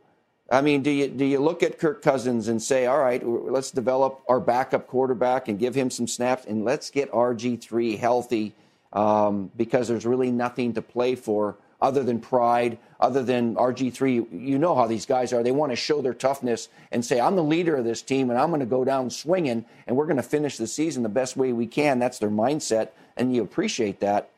I 0.50 0.62
mean, 0.62 0.82
do 0.82 0.90
you 0.90 1.08
do 1.10 1.26
you 1.26 1.40
look 1.40 1.62
at 1.62 1.78
Kirk 1.78 2.02
Cousins 2.02 2.48
and 2.48 2.62
say, 2.62 2.86
all 2.86 3.00
right, 3.00 3.22
let's 3.26 3.72
develop 3.72 4.22
our 4.28 4.40
backup 4.40 4.88
quarterback 4.88 5.48
and 5.48 5.60
give 5.60 5.76
him 5.76 5.90
some 5.90 6.08
snaps 6.08 6.46
and 6.46 6.64
let's 6.64 6.90
get 6.90 7.12
RG 7.12 7.62
three 7.62 7.98
healthy 7.98 8.54
um, 8.94 9.52
because 9.56 9.88
there's 9.88 10.06
really 10.06 10.32
nothing 10.32 10.74
to 10.74 10.82
play 10.82 11.16
for 11.16 11.58
other 11.82 12.04
than 12.04 12.20
pride, 12.20 12.78
other 13.00 13.24
than 13.24 13.56
RG3. 13.56 14.28
You 14.32 14.60
know 14.60 14.76
how 14.76 14.86
these 14.86 15.06
guys 15.06 15.34
are. 15.34 15.42
They 15.42 15.52
want 15.52 15.72
to 15.72 15.76
show 15.76 16.02
their 16.02 16.14
toughness 16.14 16.70
and 16.92 17.04
say, 17.04 17.20
I'm 17.20 17.36
the 17.36 17.44
leader 17.44 17.76
of 17.76 17.86
this 17.86 18.02
team 18.02 18.30
and 18.30 18.40
I'm 18.40 18.50
going 18.50 18.60
to 18.60 18.66
go 18.68 18.86
down 18.86 19.10
swinging 19.10 19.66
and 19.88 19.98
we're 19.98 20.06
going 20.06 20.18
to 20.18 20.24
finish 20.24 20.58
the 20.58 20.68
season 20.68 21.02
the 21.02 21.10
best 21.10 21.36
way 21.36 21.52
we 21.54 21.66
can. 21.66 21.98
That's 21.98 22.20
their 22.20 22.30
mindset, 22.30 22.90
and 23.18 23.36
you 23.36 23.44
appreciate 23.44 24.00
that. 24.00 24.30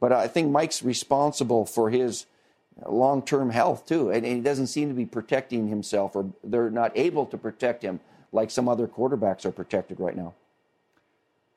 But 0.00 0.12
I 0.12 0.26
think 0.26 0.50
Mike's 0.50 0.82
responsible 0.82 1.64
for 1.64 1.90
his 1.90 2.26
long 2.86 3.22
term 3.22 3.50
health, 3.50 3.86
too. 3.86 4.10
And 4.10 4.24
he 4.24 4.40
doesn't 4.40 4.66
seem 4.68 4.88
to 4.88 4.94
be 4.94 5.06
protecting 5.06 5.68
himself, 5.68 6.16
or 6.16 6.26
they're 6.42 6.70
not 6.70 6.92
able 6.96 7.26
to 7.26 7.38
protect 7.38 7.82
him 7.82 8.00
like 8.32 8.50
some 8.50 8.68
other 8.68 8.88
quarterbacks 8.88 9.44
are 9.44 9.52
protected 9.52 10.00
right 10.00 10.16
now. 10.16 10.34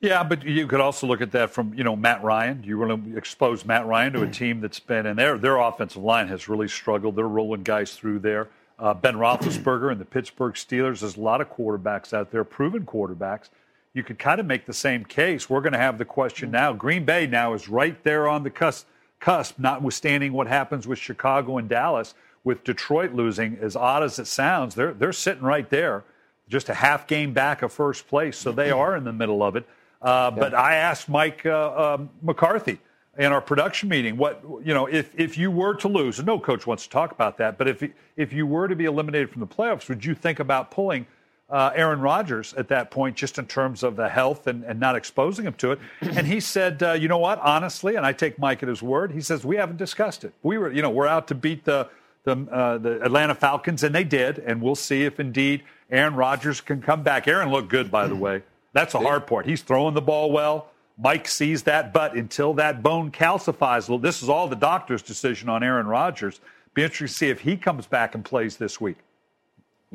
Yeah, 0.01 0.23
but 0.23 0.43
you 0.43 0.67
could 0.67 0.81
also 0.81 1.07
look 1.07 1.21
at 1.21 1.31
that 1.31 1.49
from 1.49 1.73
you 1.73 1.83
know 1.83 1.95
Matt 1.95 2.23
Ryan. 2.23 2.61
Do 2.61 2.67
you 2.67 2.77
want 2.77 3.05
to 3.05 3.17
expose 3.17 3.65
Matt 3.65 3.87
Ryan 3.87 4.13
to 4.13 4.21
a 4.23 4.29
team 4.29 4.61
that's 4.61 4.79
been 4.79 5.05
in 5.05 5.15
there. 5.15 5.37
Their 5.37 5.57
offensive 5.57 6.03
line 6.03 6.27
has 6.27 6.47
really 6.47 6.67
struggled. 6.67 7.15
They're 7.15 7.27
rolling 7.27 7.63
guys 7.63 7.93
through 7.93 8.19
there. 8.19 8.49
Uh, 8.77 8.93
ben 8.93 9.15
Roethlisberger 9.15 9.91
and 9.91 9.99
the 9.99 10.05
Pittsburgh 10.05 10.53
Steelers. 10.53 10.99
There's 10.99 11.15
a 11.15 11.21
lot 11.21 11.39
of 11.39 11.49
quarterbacks 11.49 12.13
out 12.13 12.31
there, 12.31 12.43
proven 12.43 12.85
quarterbacks. 12.85 13.49
You 13.95 14.03
could 14.03 14.19
kind 14.19 14.41
of 14.41 14.45
make 14.45 14.65
the 14.65 14.73
same 14.73 15.05
case. 15.05 15.49
We're 15.49 15.61
going 15.61 15.73
to 15.73 15.79
have 15.79 15.97
the 15.97 16.05
question 16.05 16.51
now. 16.51 16.73
Green 16.73 17.05
Bay 17.05 17.27
now 17.27 17.53
is 17.53 17.69
right 17.69 18.03
there 18.03 18.27
on 18.27 18.43
the 18.43 18.49
cusp, 18.49 18.85
cusp, 19.21 19.57
notwithstanding 19.57 20.33
what 20.33 20.47
happens 20.47 20.85
with 20.85 20.99
Chicago 20.99 21.57
and 21.57 21.69
Dallas. 21.69 22.13
With 22.43 22.63
Detroit 22.65 23.13
losing, 23.13 23.57
as 23.59 23.75
odd 23.75 24.03
as 24.03 24.19
it 24.19 24.27
sounds, 24.27 24.75
they're 24.75 24.93
they're 24.93 25.13
sitting 25.13 25.41
right 25.41 25.67
there, 25.71 26.03
just 26.47 26.69
a 26.69 26.75
half 26.75 27.07
game 27.07 27.33
back 27.33 27.63
of 27.63 27.71
first 27.71 28.07
place. 28.07 28.37
So 28.37 28.51
they 28.51 28.69
are 28.69 28.95
in 28.95 29.03
the 29.03 29.13
middle 29.13 29.41
of 29.41 29.55
it. 29.55 29.65
Uh, 29.99 30.29
but 30.29 30.53
I 30.53 30.75
asked 30.75 31.09
Mike 31.09 31.43
uh, 31.45 31.95
um, 31.95 32.09
McCarthy 32.21 32.79
in 33.17 33.31
our 33.31 33.41
production 33.41 33.89
meeting 33.89 34.17
what 34.17 34.43
you 34.63 34.73
know 34.73 34.85
if 34.85 35.17
if 35.17 35.37
you 35.37 35.49
were 35.49 35.73
to 35.75 35.87
lose, 35.87 36.19
and 36.19 36.27
no 36.27 36.37
coach 36.37 36.67
wants 36.67 36.83
to 36.83 36.89
talk 36.89 37.11
about 37.13 37.37
that, 37.37 37.57
but 37.57 37.67
if 37.67 37.83
if 38.17 38.33
you 38.33 38.45
were 38.45 38.67
to 38.67 38.75
be 38.75 38.85
eliminated 38.85 39.31
from 39.31 39.39
the 39.39 39.47
playoffs, 39.47 39.87
would 39.89 40.03
you 40.03 40.13
think 40.13 40.39
about 40.39 40.69
pulling? 40.69 41.07
Uh, 41.47 41.71
Aaron 41.75 42.01
Rodgers 42.01 42.55
at 42.55 42.69
that 42.69 42.89
point, 42.89 43.15
just 43.15 43.37
in 43.37 43.45
terms 43.45 43.83
of 43.83 43.95
the 43.95 44.09
health 44.09 44.47
and, 44.47 44.63
and 44.63 44.79
not 44.79 44.95
exposing 44.95 45.45
him 45.45 45.53
to 45.53 45.73
it. 45.73 45.79
And 46.01 46.25
he 46.25 46.39
said, 46.39 46.81
uh, 46.81 46.93
you 46.93 47.07
know 47.07 47.19
what, 47.19 47.39
honestly, 47.39 47.95
and 47.95 48.05
I 48.05 48.13
take 48.13 48.39
Mike 48.39 48.63
at 48.63 48.69
his 48.69 48.81
word, 48.81 49.11
he 49.11 49.21
says, 49.21 49.45
we 49.45 49.55
haven't 49.57 49.77
discussed 49.77 50.23
it. 50.23 50.33
We 50.41 50.57
were, 50.57 50.71
you 50.71 50.81
know, 50.81 50.89
we're 50.89 51.07
out 51.07 51.27
to 51.27 51.35
beat 51.35 51.63
the, 51.65 51.87
the, 52.23 52.47
uh, 52.51 52.77
the 52.79 53.01
Atlanta 53.03 53.35
Falcons, 53.35 53.83
and 53.83 53.93
they 53.93 54.03
did. 54.03 54.39
And 54.39 54.61
we'll 54.61 54.75
see 54.75 55.03
if 55.03 55.19
indeed 55.19 55.63
Aaron 55.91 56.15
Rodgers 56.15 56.61
can 56.61 56.81
come 56.81 57.03
back. 57.03 57.27
Aaron 57.27 57.51
looked 57.51 57.69
good, 57.69 57.91
by 57.91 58.07
the 58.07 58.15
way. 58.15 58.41
That's 58.73 58.93
a 58.93 58.99
hard 58.99 59.27
part. 59.27 59.45
He's 59.45 59.61
throwing 59.61 59.93
the 59.93 60.01
ball 60.01 60.31
well. 60.31 60.71
Mike 60.97 61.27
sees 61.27 61.63
that, 61.63 61.93
but 61.93 62.15
until 62.15 62.53
that 62.55 62.81
bone 62.81 63.11
calcifies, 63.11 63.87
well, 63.89 63.99
this 63.99 64.23
is 64.23 64.29
all 64.29 64.47
the 64.47 64.55
doctor's 64.55 65.01
decision 65.01 65.49
on 65.49 65.63
Aaron 65.63 65.87
Rodgers. 65.87 66.39
Be 66.73 66.83
interesting 66.83 67.07
to 67.07 67.13
see 67.13 67.29
if 67.29 67.41
he 67.41 67.57
comes 67.57 67.85
back 67.85 68.15
and 68.15 68.23
plays 68.23 68.57
this 68.57 68.79
week. 68.79 68.97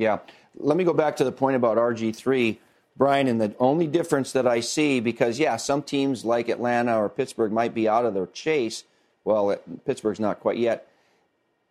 Yeah. 0.00 0.20
Let 0.56 0.78
me 0.78 0.84
go 0.84 0.94
back 0.94 1.16
to 1.16 1.24
the 1.24 1.30
point 1.30 1.56
about 1.56 1.76
RG3, 1.76 2.56
Brian, 2.96 3.28
and 3.28 3.38
the 3.38 3.54
only 3.60 3.86
difference 3.86 4.32
that 4.32 4.46
I 4.46 4.60
see, 4.60 4.98
because, 4.98 5.38
yeah, 5.38 5.58
some 5.58 5.82
teams 5.82 6.24
like 6.24 6.48
Atlanta 6.48 6.98
or 6.98 7.10
Pittsburgh 7.10 7.52
might 7.52 7.74
be 7.74 7.86
out 7.86 8.06
of 8.06 8.14
their 8.14 8.26
chase. 8.26 8.84
Well, 9.24 9.54
Pittsburgh's 9.84 10.18
not 10.18 10.40
quite 10.40 10.56
yet. 10.56 10.88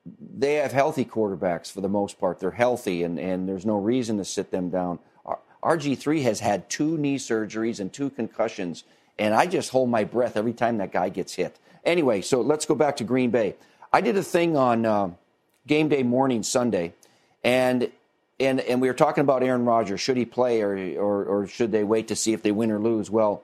They 0.05 0.55
have 0.55 0.71
healthy 0.71 1.05
quarterbacks 1.05 1.71
for 1.71 1.81
the 1.81 1.89
most 1.89 2.19
part. 2.19 2.39
They're 2.39 2.51
healthy, 2.51 3.01
and, 3.01 3.19
and 3.19 3.49
there's 3.49 3.65
no 3.65 3.79
reason 3.79 4.17
to 4.17 4.25
sit 4.25 4.51
them 4.51 4.69
down. 4.69 4.99
RG3 5.63 6.21
has 6.21 6.39
had 6.39 6.69
two 6.69 6.99
knee 6.99 7.17
surgeries 7.17 7.79
and 7.79 7.91
two 7.91 8.11
concussions, 8.11 8.83
and 9.17 9.33
I 9.33 9.47
just 9.47 9.71
hold 9.71 9.89
my 9.89 10.03
breath 10.03 10.37
every 10.37 10.53
time 10.53 10.77
that 10.77 10.91
guy 10.91 11.09
gets 11.09 11.33
hit. 11.33 11.57
Anyway, 11.83 12.21
so 12.21 12.41
let's 12.41 12.67
go 12.67 12.75
back 12.75 12.97
to 12.97 13.03
Green 13.03 13.31
Bay. 13.31 13.55
I 13.91 14.01
did 14.01 14.15
a 14.17 14.23
thing 14.23 14.55
on 14.55 14.85
uh, 14.85 15.09
game 15.65 15.89
day 15.89 16.03
morning 16.03 16.43
Sunday, 16.43 16.93
and 17.43 17.91
and 18.39 18.59
and 18.59 18.81
we 18.81 18.87
were 18.87 18.93
talking 18.93 19.21
about 19.21 19.43
Aaron 19.43 19.65
Rodgers. 19.65 20.01
Should 20.01 20.17
he 20.17 20.25
play, 20.25 20.61
or, 20.61 20.75
or 20.97 21.25
or 21.25 21.47
should 21.47 21.71
they 21.71 21.83
wait 21.83 22.07
to 22.07 22.15
see 22.15 22.33
if 22.33 22.41
they 22.41 22.51
win 22.51 22.71
or 22.71 22.79
lose? 22.79 23.09
Well, 23.09 23.43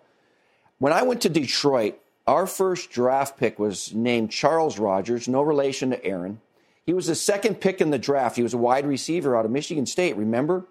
when 0.80 0.94
I 0.94 1.04
went 1.04 1.22
to 1.22 1.30
Detroit, 1.30 2.00
our 2.28 2.48
first 2.48 2.92
draft 2.92 3.38
pick 3.38 3.60
was 3.60 3.94
named 3.94 4.32
Charles 4.32 4.80
Rogers, 4.80 5.28
no 5.28 5.42
relation 5.42 5.92
to 5.92 6.04
Aaron. 6.04 6.42
He 6.86 6.94
was 6.94 7.08
the 7.08 7.16
second 7.16 7.56
pick 7.56 7.82
in 7.82 7.90
the 7.90 7.98
draft. 7.98 8.36
He 8.36 8.44
was 8.44 8.54
a 8.54 8.58
wide 8.58 8.86
receiver 8.86 9.36
out 9.36 9.46
of 9.46 9.52
Michigan 9.52 9.86
State. 9.86 10.16
Remember? 10.16 10.66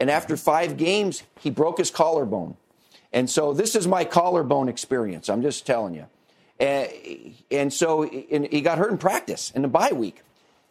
And 0.00 0.10
after 0.10 0.36
five 0.36 0.76
games, 0.76 1.22
he 1.40 1.50
broke 1.50 1.78
his 1.78 1.90
collarbone. 1.90 2.56
And 3.12 3.28
so 3.28 3.52
this 3.52 3.74
is 3.76 3.86
my 3.86 4.04
collarbone 4.04 4.68
experience. 4.68 5.28
I'm 5.28 5.42
just 5.42 5.66
telling 5.66 5.94
you. 5.94 6.06
And, 6.58 7.34
and 7.50 7.72
so 7.72 8.04
and 8.04 8.46
he 8.46 8.60
got 8.60 8.78
hurt 8.78 8.90
in 8.90 8.98
practice 8.98 9.50
in 9.54 9.62
the 9.62 9.68
bye 9.68 9.92
week. 9.92 10.22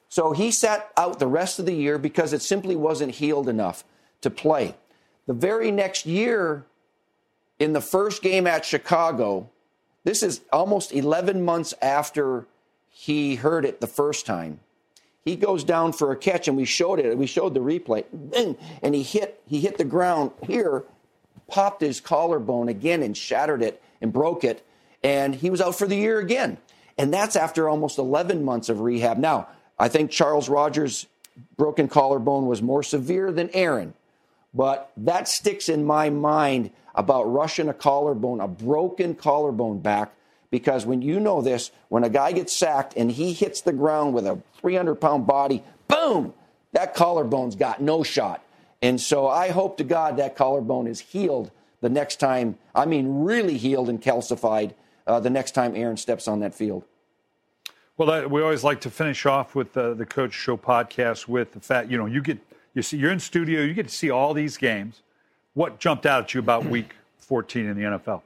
So 0.09 0.33
he 0.33 0.51
sat 0.51 0.91
out 0.97 1.19
the 1.19 1.27
rest 1.27 1.59
of 1.59 1.65
the 1.65 1.73
year 1.73 1.97
because 1.97 2.33
it 2.33 2.41
simply 2.41 2.75
wasn't 2.75 3.15
healed 3.15 3.47
enough 3.47 3.83
to 4.21 4.29
play. 4.29 4.75
The 5.27 5.33
very 5.33 5.71
next 5.71 6.07
year, 6.07 6.65
in 7.59 7.73
the 7.73 7.81
first 7.81 8.23
game 8.23 8.47
at 8.47 8.65
Chicago, 8.65 9.49
this 10.03 10.23
is 10.23 10.41
almost 10.51 10.91
11 10.91 11.45
months 11.45 11.73
after 11.81 12.47
he 12.89 13.35
heard 13.35 13.65
it 13.65 13.79
the 13.79 13.87
first 13.87 14.25
time. 14.25 14.59
He 15.23 15.35
goes 15.35 15.63
down 15.63 15.93
for 15.93 16.11
a 16.11 16.17
catch, 16.17 16.47
and 16.47 16.57
we 16.57 16.65
showed 16.65 16.99
it. 16.99 17.15
We 17.15 17.27
showed 17.27 17.53
the 17.53 17.59
replay, 17.59 18.05
and 18.81 18.95
he 18.95 19.03
hit 19.03 19.41
he 19.45 19.59
hit 19.59 19.77
the 19.77 19.83
ground 19.83 20.31
here, 20.47 20.85
popped 21.47 21.81
his 21.81 21.99
collarbone 21.99 22.67
again, 22.67 23.03
and 23.03 23.15
shattered 23.15 23.61
it 23.61 23.81
and 24.01 24.11
broke 24.11 24.43
it, 24.43 24.65
and 25.03 25.35
he 25.35 25.49
was 25.49 25.61
out 25.61 25.75
for 25.75 25.85
the 25.85 25.97
year 25.97 26.17
again. 26.17 26.57
And 26.97 27.13
that's 27.13 27.35
after 27.35 27.69
almost 27.69 27.99
11 27.99 28.43
months 28.43 28.69
of 28.69 28.79
rehab. 28.81 29.17
Now, 29.17 29.47
I 29.79 29.87
think 29.87 30.11
Charles 30.11 30.49
Rogers' 30.49 31.07
broken 31.57 31.87
collarbone 31.87 32.47
was 32.47 32.61
more 32.61 32.83
severe 32.83 33.31
than 33.31 33.49
Aaron, 33.53 33.93
but 34.53 34.91
that 34.97 35.27
sticks 35.27 35.69
in 35.69 35.85
my 35.85 36.09
mind 36.09 36.71
about 36.95 37.31
rushing 37.31 37.69
a 37.69 37.73
collarbone, 37.73 38.41
a 38.41 38.47
broken 38.47 39.15
collarbone 39.15 39.79
back, 39.79 40.11
because 40.51 40.85
when 40.85 41.01
you 41.01 41.19
know 41.19 41.41
this, 41.41 41.71
when 41.87 42.03
a 42.03 42.09
guy 42.09 42.31
gets 42.31 42.51
sacked 42.51 42.95
and 42.97 43.11
he 43.11 43.33
hits 43.33 43.61
the 43.61 43.71
ground 43.71 44.13
with 44.13 44.25
a 44.25 44.41
300 44.59 44.95
pound 44.95 45.25
body, 45.27 45.63
boom, 45.87 46.33
that 46.73 46.95
collarbone's 46.95 47.55
got 47.55 47.81
no 47.81 48.03
shot. 48.03 48.43
And 48.81 48.99
so 48.99 49.27
I 49.27 49.49
hope 49.49 49.77
to 49.77 49.83
God 49.83 50.17
that 50.17 50.35
collarbone 50.35 50.87
is 50.87 50.99
healed 50.99 51.51
the 51.81 51.89
next 51.89 52.17
time, 52.19 52.57
I 52.75 52.85
mean, 52.85 53.23
really 53.23 53.57
healed 53.57 53.89
and 53.89 54.01
calcified 54.01 54.73
uh, 55.07 55.19
the 55.19 55.29
next 55.29 55.51
time 55.51 55.75
Aaron 55.75 55.97
steps 55.97 56.27
on 56.27 56.41
that 56.41 56.53
field. 56.53 56.83
Well, 57.99 58.29
we 58.29 58.41
always 58.41 58.63
like 58.63 58.79
to 58.81 58.89
finish 58.89 59.25
off 59.25 59.55
with 59.55 59.75
uh, 59.75 59.93
the 59.93 60.05
Coach 60.05 60.31
Show 60.31 60.55
podcast 60.55 61.27
with 61.27 61.51
the 61.51 61.59
fact, 61.59 61.91
you 61.91 61.97
know, 61.97 62.05
you 62.05 62.21
get, 62.21 62.37
you 62.73 62.81
see, 62.81 62.95
you're 62.95 63.11
in 63.11 63.19
studio, 63.19 63.59
you 63.59 63.73
get 63.73 63.89
to 63.89 63.93
see 63.93 64.09
all 64.09 64.33
these 64.33 64.55
games. 64.55 65.01
What 65.53 65.81
jumped 65.81 66.05
out 66.05 66.23
at 66.23 66.33
you 66.33 66.39
about 66.39 66.65
week 66.69 66.95
14 67.17 67.65
in 67.65 67.75
the 67.75 67.83
NFL? 67.83 68.21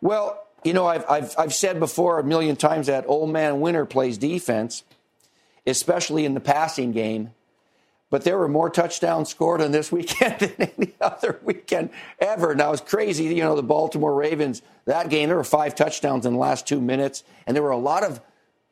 Well, 0.00 0.46
you 0.64 0.72
know, 0.72 0.86
I've, 0.86 1.04
I've, 1.10 1.34
I've 1.36 1.52
said 1.52 1.78
before 1.78 2.18
a 2.18 2.24
million 2.24 2.56
times 2.56 2.86
that 2.86 3.04
old 3.06 3.28
man 3.28 3.60
Winter 3.60 3.84
plays 3.84 4.16
defense, 4.16 4.82
especially 5.66 6.24
in 6.24 6.32
the 6.32 6.40
passing 6.40 6.92
game. 6.92 7.32
But 8.08 8.24
there 8.24 8.38
were 8.38 8.48
more 8.48 8.70
touchdowns 8.70 9.28
scored 9.28 9.60
on 9.60 9.72
this 9.72 9.92
weekend 9.92 10.40
than 10.40 10.70
any 10.78 10.94
other 11.02 11.38
weekend 11.42 11.90
ever. 12.18 12.54
Now, 12.54 12.72
it's 12.72 12.80
crazy. 12.80 13.24
You 13.24 13.42
know, 13.42 13.56
the 13.56 13.62
Baltimore 13.62 14.14
Ravens, 14.14 14.62
that 14.86 15.10
game, 15.10 15.28
there 15.28 15.36
were 15.36 15.44
five 15.44 15.74
touchdowns 15.74 16.24
in 16.24 16.32
the 16.32 16.38
last 16.38 16.66
two 16.66 16.80
minutes, 16.80 17.24
and 17.46 17.54
there 17.54 17.62
were 17.62 17.68
a 17.68 17.76
lot 17.76 18.02
of 18.02 18.22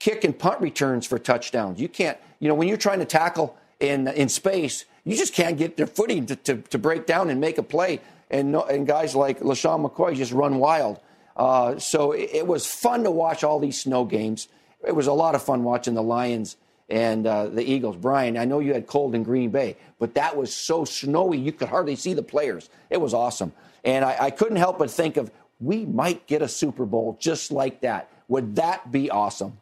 kick 0.03 0.25
and 0.25 0.37
punt 0.37 0.61
returns 0.61 1.07
for 1.07 1.17
touchdowns. 1.17 1.81
You 1.81 1.89
can't, 1.89 2.19
you 2.41 2.49
know, 2.49 2.57
when 2.57 2.67
you're 2.67 2.77
trying 2.77 2.99
to 2.99 3.05
tackle 3.05 3.57
in, 3.79 4.09
in 4.09 4.29
space, 4.29 4.85
you 5.05 5.17
just 5.17 5.33
can't 5.33 5.57
get 5.57 5.77
their 5.77 5.87
footing 5.87 6.27
to, 6.27 6.35
to, 6.35 6.57
to 6.57 6.77
break 6.77 7.07
down 7.07 7.31
and 7.31 7.41
make 7.41 7.57
a 7.57 7.63
play. 7.63 8.01
And, 8.29 8.57
and 8.57 8.85
guys 8.85 9.15
like 9.15 9.39
LeSean 9.39 9.89
McCoy 9.89 10.17
just 10.17 10.33
run 10.33 10.59
wild. 10.59 10.99
Uh, 11.37 11.79
so 11.79 12.11
it, 12.11 12.31
it, 12.33 12.47
was 12.49 12.67
fun 12.67 13.05
to 13.05 13.13
watch 13.13 13.45
all 13.45 13.61
these 13.61 13.81
snow 13.81 14.05
games. 14.05 14.49
It 14.85 14.91
was 14.91 15.07
a 15.07 15.13
lot 15.13 15.37
of 15.37 15.43
fun 15.45 15.63
watching 15.63 15.95
the 15.95 16.03
Lions 16.03 16.57
and 16.89 17.25
uh, 17.25 17.47
the 17.47 17.63
Eagles. 17.63 17.97
Brian, 17.97 18.37
I 18.37 18.45
know 18.45 18.59
you 18.59 18.75
had 18.75 18.89
cold 18.89 19.15
in 19.15 19.23
Green 19.23 19.51
Bay, 19.51 19.77
but 20.01 20.15
that 20.17 20.37
was 20.37 20.53
so 20.53 20.85
snowy 20.85 21.39
you 21.39 21.53
could 21.53 21.69
hardly 21.69 21.95
see 21.95 22.13
the 22.13 22.25
players. 22.25 22.69
It 22.91 23.01
was 23.01 23.15
awesome. 23.15 23.53
And 23.85 24.05
I, 24.05 24.17
I 24.21 24.31
couldn't 24.31 24.57
help 24.57 24.81
but 24.81 24.91
think 24.91 25.17
of 25.17 25.31
we 25.61 25.87
might 25.87 26.27
get 26.27 26.43
a 26.43 26.49
Super 26.49 26.87
Bowl 26.87 27.17
just 27.21 27.53
like 27.53 27.83
that. 27.83 28.09
Would 28.27 28.57
that 28.57 28.91
be 28.91 29.09
awesome? 29.09 29.59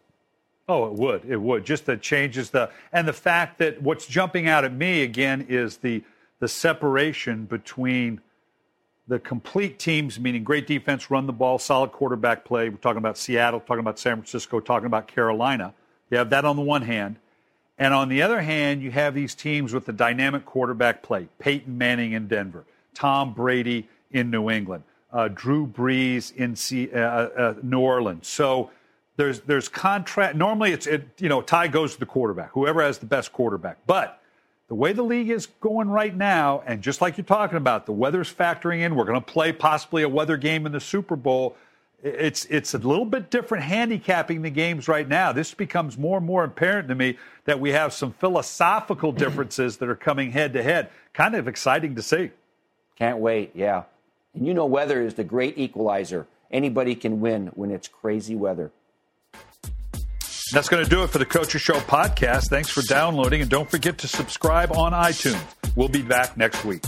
Oh, 0.71 0.87
it 0.87 0.93
would. 0.93 1.25
It 1.25 1.37
would. 1.37 1.65
Just 1.65 1.87
that 1.87 2.01
changes 2.01 2.51
the 2.51 2.71
and 2.93 3.09
the 3.09 3.13
fact 3.13 3.59
that 3.59 3.83
what's 3.83 4.07
jumping 4.07 4.47
out 4.47 4.65
at 4.65 4.73
me 4.73 5.03
again 5.03 5.47
is 5.49 5.79
the 5.79 6.05
the 6.39 6.47
separation 6.47 7.45
between 7.47 8.21
the 9.09 9.19
complete 9.19 9.81
teams, 9.81 10.21
meaning 10.21 10.45
great 10.45 10.69
defense, 10.69 11.11
run 11.11 11.27
the 11.27 11.33
ball, 11.33 11.59
solid 11.59 11.91
quarterback 11.91 12.45
play. 12.45 12.69
We're 12.69 12.77
talking 12.77 12.99
about 12.99 13.19
Seattle, 13.19 13.59
talking 13.59 13.81
about 13.81 13.99
San 13.99 14.19
Francisco, 14.19 14.61
talking 14.61 14.87
about 14.87 15.09
Carolina. 15.09 15.75
You 16.09 16.19
have 16.19 16.31
that 16.31 16.45
on 16.45 16.55
the 16.55 16.63
one 16.63 16.83
hand. 16.83 17.17
And 17.77 17.93
on 17.93 18.09
the 18.09 18.23
other 18.23 18.41
hand, 18.41 18.81
you 18.81 18.93
have 18.93 19.13
these 19.13 19.35
teams 19.35 19.75
with 19.75 19.87
the 19.87 19.93
dynamic 19.93 20.47
quarterback 20.47 21.03
play 21.03 21.27
Peyton 21.41 21.79
Manning 21.79 22.13
in 22.13 22.29
Denver, 22.29 22.65
Tom 22.95 23.35
Brady 23.35 23.89
in 24.13 24.31
New 24.31 24.49
England, 24.49 24.85
uh, 25.13 25.27
Drew 25.27 25.67
Brees 25.67 26.33
in 26.33 26.55
C- 26.55 26.93
uh, 26.93 27.01
uh, 27.01 27.55
New 27.61 27.81
Orleans. 27.81 28.29
So 28.29 28.71
there's, 29.21 29.41
there's 29.41 29.69
contrast. 29.69 30.35
Normally, 30.35 30.73
it's, 30.73 30.87
it, 30.87 31.07
you 31.19 31.29
know, 31.29 31.43
tie 31.43 31.69
goes 31.69 31.93
to 31.93 32.01
the 32.01 32.07
quarterback, 32.07 32.53
whoever 32.53 32.83
has 32.83 32.99
the 32.99 33.07
best 33.07 33.33
quarterback. 33.33 33.77
But 33.87 34.19
the 34.69 34.75
way 34.75 34.95
the 34.95 35.03
league 35.03 35.29
is 35.29 35.47
going 35.61 35.91
right 35.91 36.17
now, 36.17 36.63
and 36.65 36.81
just 36.81 37.03
like 37.03 37.19
you're 37.19 37.25
talking 37.27 37.59
about, 37.59 37.85
the 37.85 37.93
weather's 37.93 38.33
factoring 38.33 38.81
in. 38.81 38.95
We're 38.95 39.05
going 39.05 39.21
to 39.21 39.33
play 39.33 39.53
possibly 39.53 40.03
a 40.05 40.09
weather 40.09 40.39
game 40.39 40.65
in 40.65 40.73
the 40.73 40.81
Super 40.81 41.17
Bowl. 41.17 41.55
It's 42.03 42.47
it's 42.47 42.73
a 42.73 42.79
little 42.79 43.05
bit 43.05 43.29
different 43.29 43.65
handicapping 43.65 44.41
the 44.41 44.49
games 44.49 44.89
right 44.89 45.07
now. 45.07 45.33
This 45.33 45.53
becomes 45.53 45.99
more 45.99 46.17
and 46.17 46.27
more 46.27 46.45
apparent 46.45 46.89
to 46.89 46.95
me 46.95 47.19
that 47.45 47.61
we 47.61 47.73
have 47.73 47.93
some 47.93 48.13
philosophical 48.13 49.13
differences 49.25 49.77
that 49.79 49.91
are 49.91 49.97
coming 49.97 50.31
head 50.31 50.55
to 50.55 50.63
head. 50.63 50.89
Kind 51.13 51.35
of 51.35 51.47
exciting 51.47 51.95
to 51.97 52.03
see. 52.03 52.31
Can't 52.97 53.19
wait, 53.19 53.51
yeah. 53.55 53.83
And 54.33 54.47
you 54.47 54.55
know, 54.55 54.65
weather 54.65 55.03
is 55.03 55.15
the 55.15 55.25
great 55.25 55.59
equalizer. 55.59 56.27
Anybody 56.51 56.95
can 56.95 57.21
win 57.21 57.49
when 57.49 57.71
it's 57.71 57.87
crazy 57.87 58.35
weather. 58.35 58.73
That's 60.53 60.69
going 60.69 60.83
to 60.83 60.91
do 60.91 61.03
it 61.03 61.11
for 61.11 61.19
the 61.19 61.27
Coaches 61.27 61.63
Show 61.63 61.75
podcast. 61.75 62.49
Thanks 62.49 62.71
for 62.71 62.83
downloading, 62.83 63.41
and 63.41 63.51
don't 63.51 63.71
forget 63.71 63.99
to 63.99 64.09
subscribe 64.09 64.73
on 64.73 64.93
iTunes. 64.93 65.41
We'll 65.77 65.89
be 65.89 66.03
back 66.03 66.37
next 66.37 66.65
week. 66.65 66.83